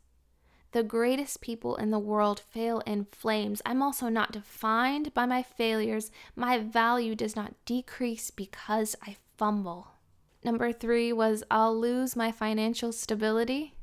The 0.73 0.83
greatest 0.83 1.40
people 1.40 1.76
in 1.76 1.90
the 1.90 1.99
world 1.99 2.40
fail 2.40 2.81
in 2.81 3.07
flames. 3.12 3.62
I'm 3.64 3.83
also 3.83 4.09
not 4.09 4.33
defined 4.33 5.14
by 5.14 5.25
my 5.25 5.42
failures. 5.42 6.11
My 6.37 6.59
value 6.59 7.14
does 7.14 7.37
not 7.37 7.54
decrease 7.64 8.31
because 8.31 8.97
I 9.02 9.16
fumble. 9.38 9.88
Number 10.45 10.73
three 10.73 11.12
was 11.12 11.45
I'll 11.50 11.78
lose 11.78 12.16
my 12.16 12.33
financial 12.33 12.92
stability 12.92 13.75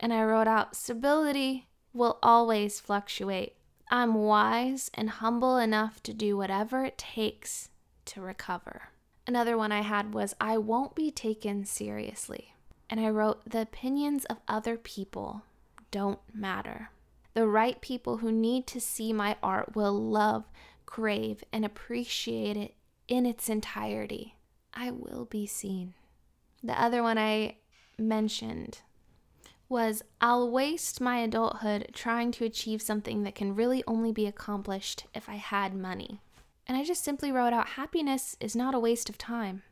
and 0.00 0.12
I 0.12 0.22
wrote 0.24 0.46
out 0.46 0.76
stability 0.76 1.68
will 1.92 2.18
always 2.22 2.80
fluctuate. 2.80 3.56
I'm 3.90 4.14
wise 4.14 4.90
and 4.94 5.10
humble 5.10 5.56
enough 5.56 6.02
to 6.04 6.12
do 6.12 6.36
whatever 6.36 6.84
it 6.84 6.98
takes 6.98 7.70
to 8.06 8.20
recover. 8.20 8.90
Another 9.26 9.56
one 9.56 9.72
I 9.72 9.82
had 9.82 10.14
was 10.14 10.34
I 10.40 10.58
won't 10.58 10.94
be 10.94 11.10
taken 11.10 11.64
seriously. 11.64 12.54
And 12.90 13.00
I 13.00 13.10
wrote 13.10 13.48
the 13.48 13.60
opinions 13.60 14.24
of 14.26 14.38
other 14.48 14.76
people 14.78 15.42
don't 15.90 16.20
matter. 16.32 16.90
The 17.34 17.46
right 17.46 17.80
people 17.80 18.18
who 18.18 18.32
need 18.32 18.66
to 18.68 18.80
see 18.80 19.12
my 19.12 19.36
art 19.42 19.76
will 19.76 19.92
love, 19.92 20.44
crave, 20.86 21.44
and 21.52 21.64
appreciate 21.64 22.56
it 22.56 22.74
in 23.06 23.26
its 23.26 23.48
entirety. 23.48 24.36
I 24.72 24.90
will 24.90 25.26
be 25.26 25.46
seen. 25.46 25.94
The 26.62 26.80
other 26.80 27.02
one 27.02 27.18
I 27.18 27.56
mentioned 27.98 28.80
was 29.68 30.02
I'll 30.20 30.50
waste 30.50 31.00
my 31.00 31.18
adulthood 31.18 31.90
trying 31.92 32.32
to 32.32 32.44
achieve 32.44 32.80
something 32.80 33.22
that 33.22 33.34
can 33.34 33.54
really 33.54 33.84
only 33.86 34.12
be 34.12 34.26
accomplished 34.26 35.06
if 35.14 35.28
I 35.28 35.34
had 35.34 35.74
money. 35.74 36.20
And 36.66 36.76
I 36.76 36.84
just 36.84 37.04
simply 37.04 37.32
wrote 37.32 37.52
out 37.52 37.68
happiness 37.68 38.36
is 38.40 38.56
not 38.56 38.74
a 38.74 38.80
waste 38.80 39.08
of 39.08 39.18
time. 39.18 39.62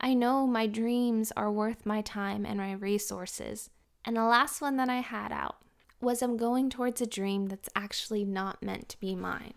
I 0.00 0.14
know 0.14 0.46
my 0.46 0.66
dreams 0.66 1.32
are 1.36 1.50
worth 1.50 1.86
my 1.86 2.02
time 2.02 2.44
and 2.44 2.58
my 2.58 2.72
resources. 2.72 3.70
And 4.04 4.16
the 4.16 4.24
last 4.24 4.60
one 4.60 4.76
that 4.76 4.88
I 4.88 5.00
had 5.00 5.30
out 5.32 5.56
was 6.00 6.20
I'm 6.20 6.36
going 6.36 6.68
towards 6.68 7.00
a 7.00 7.06
dream 7.06 7.46
that's 7.46 7.68
actually 7.76 8.24
not 8.24 8.62
meant 8.62 8.88
to 8.88 9.00
be 9.00 9.14
mine. 9.14 9.54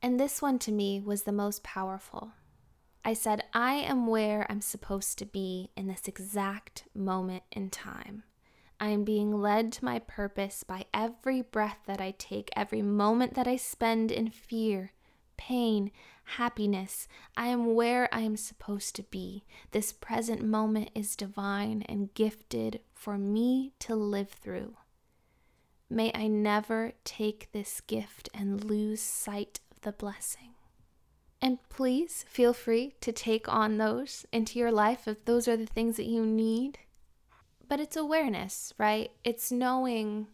And 0.00 0.20
this 0.20 0.40
one 0.40 0.58
to 0.60 0.72
me 0.72 1.00
was 1.00 1.24
the 1.24 1.32
most 1.32 1.64
powerful. 1.64 2.32
I 3.04 3.12
said, 3.12 3.44
I 3.52 3.74
am 3.74 4.06
where 4.06 4.46
I'm 4.48 4.60
supposed 4.60 5.18
to 5.18 5.26
be 5.26 5.70
in 5.76 5.88
this 5.88 6.06
exact 6.06 6.84
moment 6.94 7.42
in 7.50 7.70
time. 7.70 8.22
I 8.78 8.88
am 8.88 9.04
being 9.04 9.40
led 9.40 9.72
to 9.72 9.84
my 9.84 9.98
purpose 10.00 10.62
by 10.62 10.84
every 10.92 11.42
breath 11.42 11.78
that 11.86 12.00
I 12.00 12.14
take, 12.18 12.50
every 12.54 12.82
moment 12.82 13.34
that 13.34 13.48
I 13.48 13.56
spend 13.56 14.10
in 14.10 14.30
fear, 14.30 14.92
pain, 15.36 15.90
happiness. 16.24 17.08
I 17.36 17.46
am 17.48 17.74
where 17.74 18.08
I 18.12 18.20
am 18.20 18.36
supposed 18.36 18.94
to 18.96 19.02
be. 19.04 19.44
This 19.70 19.92
present 19.92 20.44
moment 20.44 20.90
is 20.94 21.16
divine 21.16 21.82
and 21.88 22.12
gifted 22.14 22.80
for 22.92 23.16
me 23.16 23.72
to 23.80 23.94
live 23.94 24.30
through. 24.30 24.76
May 25.88 26.10
I 26.14 26.26
never 26.26 26.92
take 27.04 27.52
this 27.52 27.80
gift 27.80 28.28
and 28.34 28.64
lose 28.64 29.00
sight 29.00 29.60
of 29.70 29.80
the 29.82 29.92
blessing. 29.92 30.50
And 31.40 31.58
please 31.68 32.24
feel 32.28 32.52
free 32.52 32.94
to 33.00 33.12
take 33.12 33.48
on 33.48 33.78
those 33.78 34.26
into 34.32 34.58
your 34.58 34.72
life 34.72 35.06
if 35.06 35.24
those 35.24 35.46
are 35.46 35.56
the 35.56 35.66
things 35.66 35.96
that 35.96 36.06
you 36.06 36.26
need. 36.26 36.78
But 37.68 37.80
it's 37.80 37.96
awareness, 37.96 38.72
right? 38.78 39.10
It's 39.24 39.50
knowing 39.50 40.28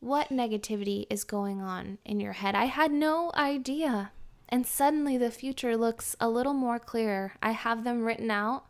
what 0.00 0.28
negativity 0.28 1.06
is 1.10 1.24
going 1.24 1.60
on 1.60 1.98
in 2.04 2.20
your 2.20 2.32
head. 2.32 2.54
I 2.54 2.66
had 2.66 2.90
no 2.90 3.30
idea. 3.34 4.12
And 4.48 4.66
suddenly 4.66 5.18
the 5.18 5.30
future 5.30 5.76
looks 5.76 6.16
a 6.20 6.28
little 6.28 6.54
more 6.54 6.78
clear. 6.78 7.34
I 7.42 7.50
have 7.50 7.84
them 7.84 8.04
written 8.04 8.30
out 8.30 8.64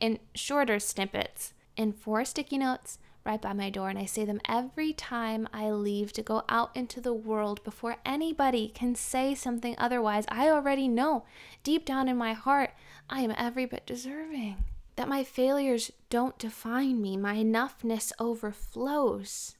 in 0.00 0.18
shorter 0.34 0.78
snippets 0.78 1.52
in 1.76 1.92
four 1.92 2.24
sticky 2.24 2.58
notes 2.58 2.98
right 3.24 3.42
by 3.42 3.52
my 3.52 3.68
door, 3.68 3.90
and 3.90 3.98
I 3.98 4.06
say 4.06 4.24
them 4.24 4.40
every 4.48 4.94
time 4.94 5.46
I 5.52 5.70
leave 5.70 6.14
to 6.14 6.22
go 6.22 6.44
out 6.48 6.74
into 6.74 6.98
the 6.98 7.12
world 7.12 7.62
before 7.62 7.96
anybody 8.06 8.68
can 8.68 8.94
say 8.94 9.34
something 9.34 9.74
otherwise. 9.76 10.24
I 10.28 10.48
already 10.48 10.88
know 10.88 11.24
deep 11.62 11.84
down 11.84 12.08
in 12.08 12.16
my 12.16 12.32
heart 12.32 12.70
I 13.10 13.20
am 13.20 13.34
every 13.36 13.66
bit 13.66 13.86
deserving 13.86 14.64
that 14.98 15.08
my 15.08 15.22
failures 15.22 15.92
don't 16.10 16.36
define 16.40 17.00
me, 17.00 17.16
my 17.16 17.36
enoughness 17.36 18.10
overflows. 18.18 19.54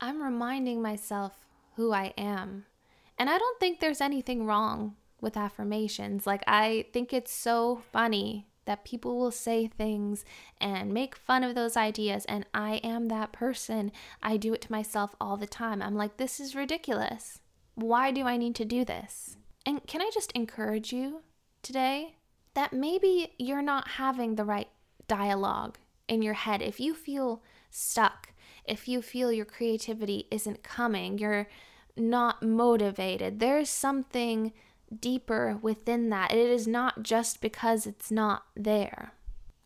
I'm 0.00 0.20
reminding 0.20 0.82
myself 0.82 1.46
who 1.76 1.92
I 1.92 2.12
am. 2.18 2.66
And 3.16 3.30
I 3.30 3.38
don't 3.38 3.60
think 3.60 3.78
there's 3.78 4.00
anything 4.00 4.46
wrong 4.46 4.96
with 5.20 5.36
affirmations. 5.36 6.26
Like, 6.26 6.42
I 6.48 6.86
think 6.92 7.12
it's 7.12 7.30
so 7.30 7.82
funny 7.92 8.48
that 8.64 8.84
people 8.84 9.16
will 9.16 9.30
say 9.30 9.68
things 9.68 10.24
and 10.60 10.92
make 10.92 11.14
fun 11.14 11.44
of 11.44 11.54
those 11.54 11.76
ideas. 11.76 12.24
And 12.24 12.44
I 12.52 12.80
am 12.82 13.06
that 13.06 13.30
person. 13.30 13.92
I 14.24 14.38
do 14.38 14.52
it 14.54 14.60
to 14.62 14.72
myself 14.72 15.14
all 15.20 15.36
the 15.36 15.46
time. 15.46 15.80
I'm 15.80 15.94
like, 15.94 16.16
this 16.16 16.40
is 16.40 16.56
ridiculous. 16.56 17.38
Why 17.76 18.10
do 18.10 18.24
I 18.26 18.36
need 18.36 18.56
to 18.56 18.64
do 18.64 18.84
this? 18.84 19.36
And 19.64 19.86
can 19.86 20.02
I 20.02 20.10
just 20.12 20.32
encourage 20.32 20.92
you 20.92 21.22
today 21.62 22.16
that 22.54 22.72
maybe 22.72 23.34
you're 23.38 23.62
not 23.62 23.86
having 23.86 24.34
the 24.34 24.44
right 24.44 24.66
dialogue 25.10 25.76
in 26.06 26.22
your 26.22 26.34
head, 26.34 26.62
if 26.62 26.78
you 26.78 26.94
feel 26.94 27.42
stuck, 27.68 28.32
if 28.64 28.86
you 28.86 29.02
feel 29.02 29.32
your 29.32 29.44
creativity 29.44 30.28
isn't 30.30 30.62
coming, 30.62 31.18
you're 31.18 31.48
not 31.96 32.44
motivated, 32.44 33.40
there's 33.40 33.68
something 33.68 34.52
deeper 35.00 35.58
within 35.60 36.10
that. 36.10 36.32
It 36.32 36.48
is 36.48 36.68
not 36.68 37.02
just 37.02 37.40
because 37.40 37.88
it's 37.88 38.12
not 38.12 38.44
there. 38.54 39.12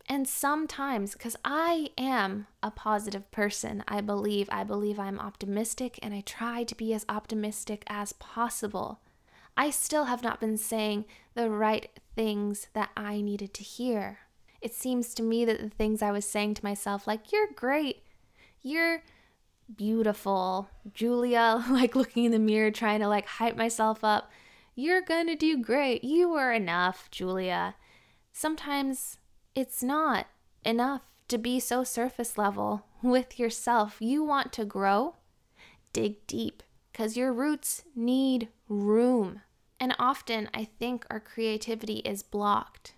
And 0.08 0.26
sometimes, 0.26 1.12
because 1.12 1.36
I 1.44 1.90
am 1.98 2.46
a 2.62 2.70
positive 2.70 3.30
person, 3.30 3.84
I 3.86 4.00
believe, 4.00 4.48
I 4.50 4.64
believe 4.64 4.98
I'm 4.98 5.20
optimistic 5.20 5.98
and 6.02 6.14
I 6.14 6.22
try 6.22 6.64
to 6.64 6.74
be 6.74 6.94
as 6.94 7.04
optimistic 7.06 7.84
as 7.86 8.14
possible. 8.14 9.00
I 9.58 9.68
still 9.68 10.04
have 10.04 10.22
not 10.22 10.40
been 10.40 10.56
saying 10.56 11.04
the 11.34 11.50
right 11.50 11.90
things 12.16 12.68
that 12.72 12.90
I 12.96 13.20
needed 13.20 13.52
to 13.54 13.62
hear 13.62 14.20
it 14.64 14.72
seems 14.72 15.12
to 15.12 15.22
me 15.22 15.44
that 15.44 15.60
the 15.60 15.68
things 15.68 16.00
I 16.00 16.10
was 16.10 16.24
saying 16.24 16.54
to 16.54 16.64
myself, 16.64 17.06
like, 17.06 17.30
you're 17.30 17.48
great, 17.54 18.02
you're 18.62 19.02
beautiful, 19.76 20.70
Julia, 20.94 21.62
like 21.70 21.94
looking 21.94 22.24
in 22.24 22.32
the 22.32 22.38
mirror, 22.38 22.70
trying 22.70 23.00
to 23.00 23.08
like 23.08 23.26
hype 23.26 23.56
myself 23.58 24.02
up, 24.02 24.32
you're 24.74 25.02
gonna 25.02 25.36
do 25.36 25.58
great, 25.58 26.02
you 26.02 26.32
are 26.32 26.50
enough, 26.50 27.10
Julia. 27.10 27.74
Sometimes 28.32 29.18
it's 29.54 29.82
not 29.82 30.28
enough 30.64 31.02
to 31.28 31.36
be 31.36 31.60
so 31.60 31.84
surface 31.84 32.38
level 32.38 32.86
with 33.02 33.38
yourself. 33.38 33.98
You 34.00 34.24
want 34.24 34.50
to 34.54 34.64
grow, 34.64 35.16
dig 35.92 36.26
deep, 36.26 36.62
because 36.90 37.18
your 37.18 37.34
roots 37.34 37.84
need 37.94 38.48
room. 38.66 39.42
And 39.78 39.94
often 39.98 40.48
I 40.54 40.64
think 40.64 41.04
our 41.10 41.20
creativity 41.20 41.98
is 41.98 42.22
blocked 42.22 42.94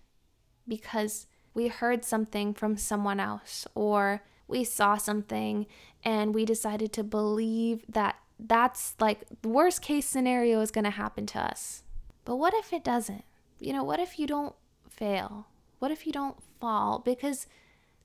because 0.68 1.26
we 1.56 1.68
heard 1.68 2.04
something 2.04 2.52
from 2.52 2.76
someone 2.76 3.18
else 3.18 3.66
or 3.74 4.22
we 4.46 4.62
saw 4.62 4.98
something 4.98 5.66
and 6.04 6.34
we 6.34 6.44
decided 6.44 6.92
to 6.92 7.02
believe 7.02 7.82
that 7.88 8.16
that's 8.38 8.94
like 9.00 9.22
the 9.40 9.48
worst 9.48 9.80
case 9.80 10.04
scenario 10.04 10.60
is 10.60 10.70
going 10.70 10.84
to 10.84 10.90
happen 10.90 11.24
to 11.24 11.40
us. 11.40 11.82
But 12.26 12.36
what 12.36 12.52
if 12.52 12.74
it 12.74 12.84
doesn't? 12.84 13.24
You 13.58 13.72
know, 13.72 13.82
what 13.82 13.98
if 13.98 14.18
you 14.18 14.26
don't 14.26 14.54
fail? 14.90 15.46
What 15.78 15.90
if 15.90 16.06
you 16.06 16.12
don't 16.12 16.36
fall? 16.60 16.98
Because 16.98 17.46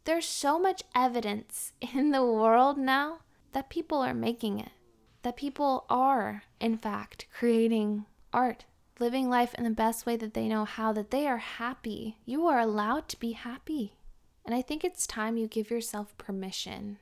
there's 0.06 0.26
so 0.26 0.58
much 0.58 0.84
evidence 0.96 1.74
in 1.94 2.12
the 2.12 2.26
world 2.26 2.78
now 2.78 3.20
that 3.52 3.70
people 3.70 3.98
are 4.00 4.14
making 4.14 4.60
it, 4.60 4.72
that 5.24 5.36
people 5.36 5.86
are, 5.90 6.44
in 6.62 6.78
fact, 6.78 7.26
creating 7.38 8.06
art 8.32 8.64
living 9.00 9.30
life 9.30 9.54
in 9.56 9.64
the 9.64 9.72
best 9.72 10.06
way 10.06 10.16
that 10.18 10.34
they 10.34 10.48
know 10.48 10.66
how, 10.66 10.94
that 10.94 11.12
they 11.12 11.28
are 11.28 11.38
happy. 11.38 12.18
You 12.26 12.48
are 12.48 12.60
allowed 12.60 13.08
to 13.10 13.20
be 13.20 13.32
happy. 13.32 13.94
And 14.46 14.54
I 14.56 14.62
think 14.62 14.84
it's 14.84 15.08
time 15.08 15.38
you 15.38 15.48
give 15.48 15.70
yourself 15.70 16.18
permission 16.18 16.98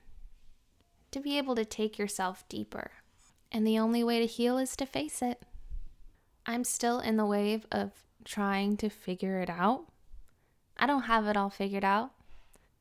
to 1.12 1.20
be 1.20 1.38
able 1.38 1.56
to 1.56 1.66
take 1.66 1.98
yourself 1.98 2.48
deeper. 2.50 2.92
And 3.52 3.66
the 3.66 3.80
only 3.80 4.04
way 4.04 4.20
to 4.20 4.26
heal 4.26 4.58
is 4.58 4.76
to 4.76 4.86
face 4.86 5.22
it. 5.22 5.42
I'm 6.46 6.64
still 6.64 7.00
in 7.00 7.18
the 7.18 7.26
wave 7.26 7.66
of 7.72 7.92
trying 8.24 8.78
to 8.78 8.90
figure 8.90 9.40
it 9.40 9.50
out. 9.50 9.86
I 10.78 10.86
don't 10.86 11.04
have 11.04 11.28
it 11.28 11.38
all 11.38 11.50
figured 11.50 11.84
out. 11.84 12.12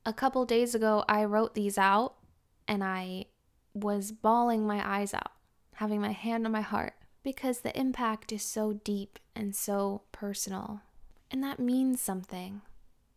A 0.05 0.13
couple 0.13 0.45
days 0.45 0.75
ago, 0.75 1.05
I 1.09 1.25
wrote 1.25 1.55
these 1.55 1.79
out 1.79 2.15
and 2.67 2.85
I 2.85 3.27
was 3.75 4.13
bawling 4.13 4.67
my 4.67 4.83
eyes 4.87 5.15
out, 5.15 5.33
having 5.75 6.01
my 6.01 6.13
hand 6.13 6.47
on 6.47 6.53
my 6.53 6.61
heart 6.61 6.95
because 7.23 7.61
the 7.61 7.79
impact 7.79 8.33
is 8.33 8.43
so 8.43 8.73
deep 8.73 9.19
and 9.35 9.55
so 9.55 10.03
personal. 10.13 10.83
And 11.31 11.43
that 11.43 11.61
means 11.61 12.01
something, 12.01 12.63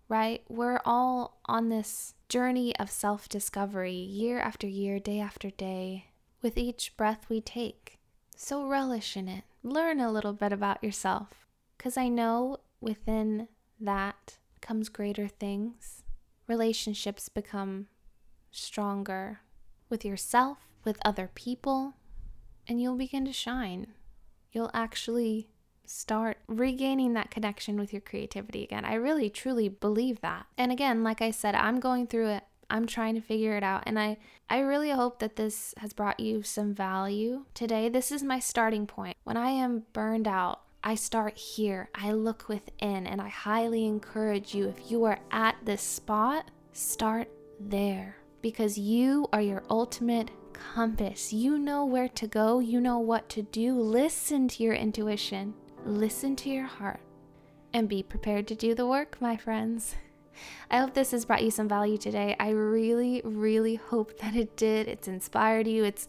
right? 0.09 0.43
We're 0.49 0.81
all 0.83 1.39
on 1.45 1.69
this 1.69 2.15
journey 2.29 2.75
of 2.77 2.91
self 2.91 3.29
discovery 3.29 3.93
year 3.93 4.39
after 4.39 4.67
year, 4.67 4.99
day 4.99 5.19
after 5.19 5.49
day, 5.49 6.07
with 6.41 6.57
each 6.57 6.95
breath 6.97 7.27
we 7.29 7.41
take. 7.41 7.99
So 8.35 8.65
relish 8.65 9.15
in 9.15 9.27
it. 9.27 9.43
Learn 9.63 9.99
a 9.99 10.11
little 10.11 10.33
bit 10.33 10.51
about 10.51 10.83
yourself. 10.83 11.45
Because 11.77 11.97
I 11.97 12.09
know 12.09 12.57
within 12.79 13.47
that 13.79 14.37
comes 14.61 14.89
greater 14.89 15.27
things. 15.27 16.03
Relationships 16.47 17.29
become 17.29 17.87
stronger 18.51 19.39
with 19.89 20.03
yourself, 20.03 20.57
with 20.83 20.99
other 21.05 21.29
people, 21.33 21.95
and 22.71 22.81
you'll 22.81 22.95
begin 22.95 23.25
to 23.25 23.34
shine. 23.34 23.88
You'll 24.53 24.71
actually 24.73 25.49
start 25.86 26.38
regaining 26.47 27.12
that 27.12 27.29
connection 27.29 27.77
with 27.77 27.91
your 27.91 28.01
creativity 28.01 28.63
again. 28.63 28.86
I 28.86 28.93
really 28.93 29.29
truly 29.29 29.67
believe 29.67 30.21
that. 30.21 30.45
And 30.57 30.71
again, 30.71 31.03
like 31.03 31.21
I 31.21 31.31
said, 31.31 31.53
I'm 31.53 31.81
going 31.81 32.07
through 32.07 32.29
it. 32.29 32.43
I'm 32.69 32.88
trying 32.88 33.15
to 33.15 33.21
figure 33.21 33.57
it 33.57 33.63
out 33.63 33.84
and 33.86 33.99
I 33.99 34.15
I 34.49 34.60
really 34.60 34.91
hope 34.91 35.19
that 35.19 35.36
this 35.36 35.73
has 35.79 35.91
brought 35.91 36.21
you 36.21 36.43
some 36.43 36.73
value 36.73 37.43
today. 37.53 37.89
This 37.89 38.10
is 38.10 38.23
my 38.23 38.39
starting 38.39 38.88
point. 38.88 39.17
When 39.25 39.36
I 39.36 39.49
am 39.49 39.84
burned 39.91 40.25
out, 40.25 40.62
I 40.81 40.95
start 40.95 41.38
here. 41.38 41.89
I 41.93 42.13
look 42.13 42.47
within 42.47 43.05
and 43.05 43.19
I 43.19 43.27
highly 43.27 43.86
encourage 43.86 44.55
you 44.55 44.69
if 44.69 44.89
you 44.89 45.03
are 45.03 45.19
at 45.29 45.57
this 45.65 45.81
spot, 45.81 46.49
start 46.71 47.27
there 47.60 48.20
because 48.41 48.77
you 48.77 49.27
are 49.32 49.41
your 49.41 49.63
ultimate 49.69 50.32
compass. 50.54 51.34
You 51.34 51.58
know 51.58 51.86
where 51.86 52.10
to 52.10 52.27
go, 52.27 52.60
you 52.60 52.80
know 52.80 52.99
what 52.99 53.30
to 53.30 53.41
do. 53.41 53.73
Listen 53.73 54.47
to 54.49 54.63
your 54.63 54.73
intuition, 54.73 55.54
listen 55.86 56.36
to 56.38 56.49
your 56.49 56.65
heart, 56.65 56.99
and 57.73 57.89
be 57.89 58.04
prepared 58.04 58.47
to 58.47 58.56
do 58.56 58.75
the 58.75 58.86
work, 58.86 59.17
my 59.19 59.38
friends. 59.38 59.95
I 60.69 60.80
hope 60.80 60.93
this 60.93 61.12
has 61.12 61.25
brought 61.25 61.43
you 61.43 61.51
some 61.51 61.67
value 61.67 61.97
today. 61.97 62.36
I 62.39 62.49
really, 62.49 63.21
really 63.23 63.75
hope 63.75 64.17
that 64.19 64.36
it 64.36 64.56
did. 64.56 64.88
It's 64.88 65.08
inspired 65.08 65.67
you. 65.67 65.84
It's, 65.84 66.08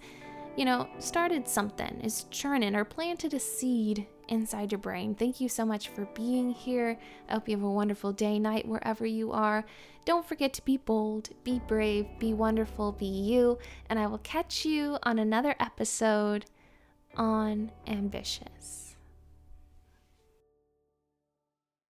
you 0.57 0.65
know, 0.65 0.89
started 0.99 1.49
something, 1.49 2.01
it's 2.03 2.25
churning 2.25 2.75
or 2.77 2.85
planted 2.85 3.35
a 3.35 3.41
seed 3.41 4.07
inside 4.33 4.73
your 4.73 4.79
brain. 4.79 5.15
Thank 5.15 5.41
you 5.41 5.49
so 5.49 5.65
much 5.65 5.89
for 5.89 6.07
being 6.15 6.51
here. 6.51 6.99
I 7.29 7.35
hope 7.35 7.49
you 7.49 7.57
have 7.57 7.65
a 7.65 7.71
wonderful 7.71 8.13
day, 8.13 8.39
night, 8.39 8.67
wherever 8.67 9.05
you 9.05 9.31
are. 9.31 9.65
Don't 10.07 10.27
forget 10.27 10.55
to 10.55 10.65
be 10.65 10.79
bold, 10.79 11.29
be 11.45 11.61
brave, 11.69 12.07
be 12.19 12.33
wonderful, 12.33 12.93
be 12.93 13.07
you. 13.07 13.59
And 13.89 13.99
I 13.99 14.07
will 14.07 14.19
catch 14.19 14.65
you 14.65 14.99
on 15.03 15.19
another 15.19 15.55
episode 15.61 16.47
on 17.15 17.71
Ambitious. 17.87 18.92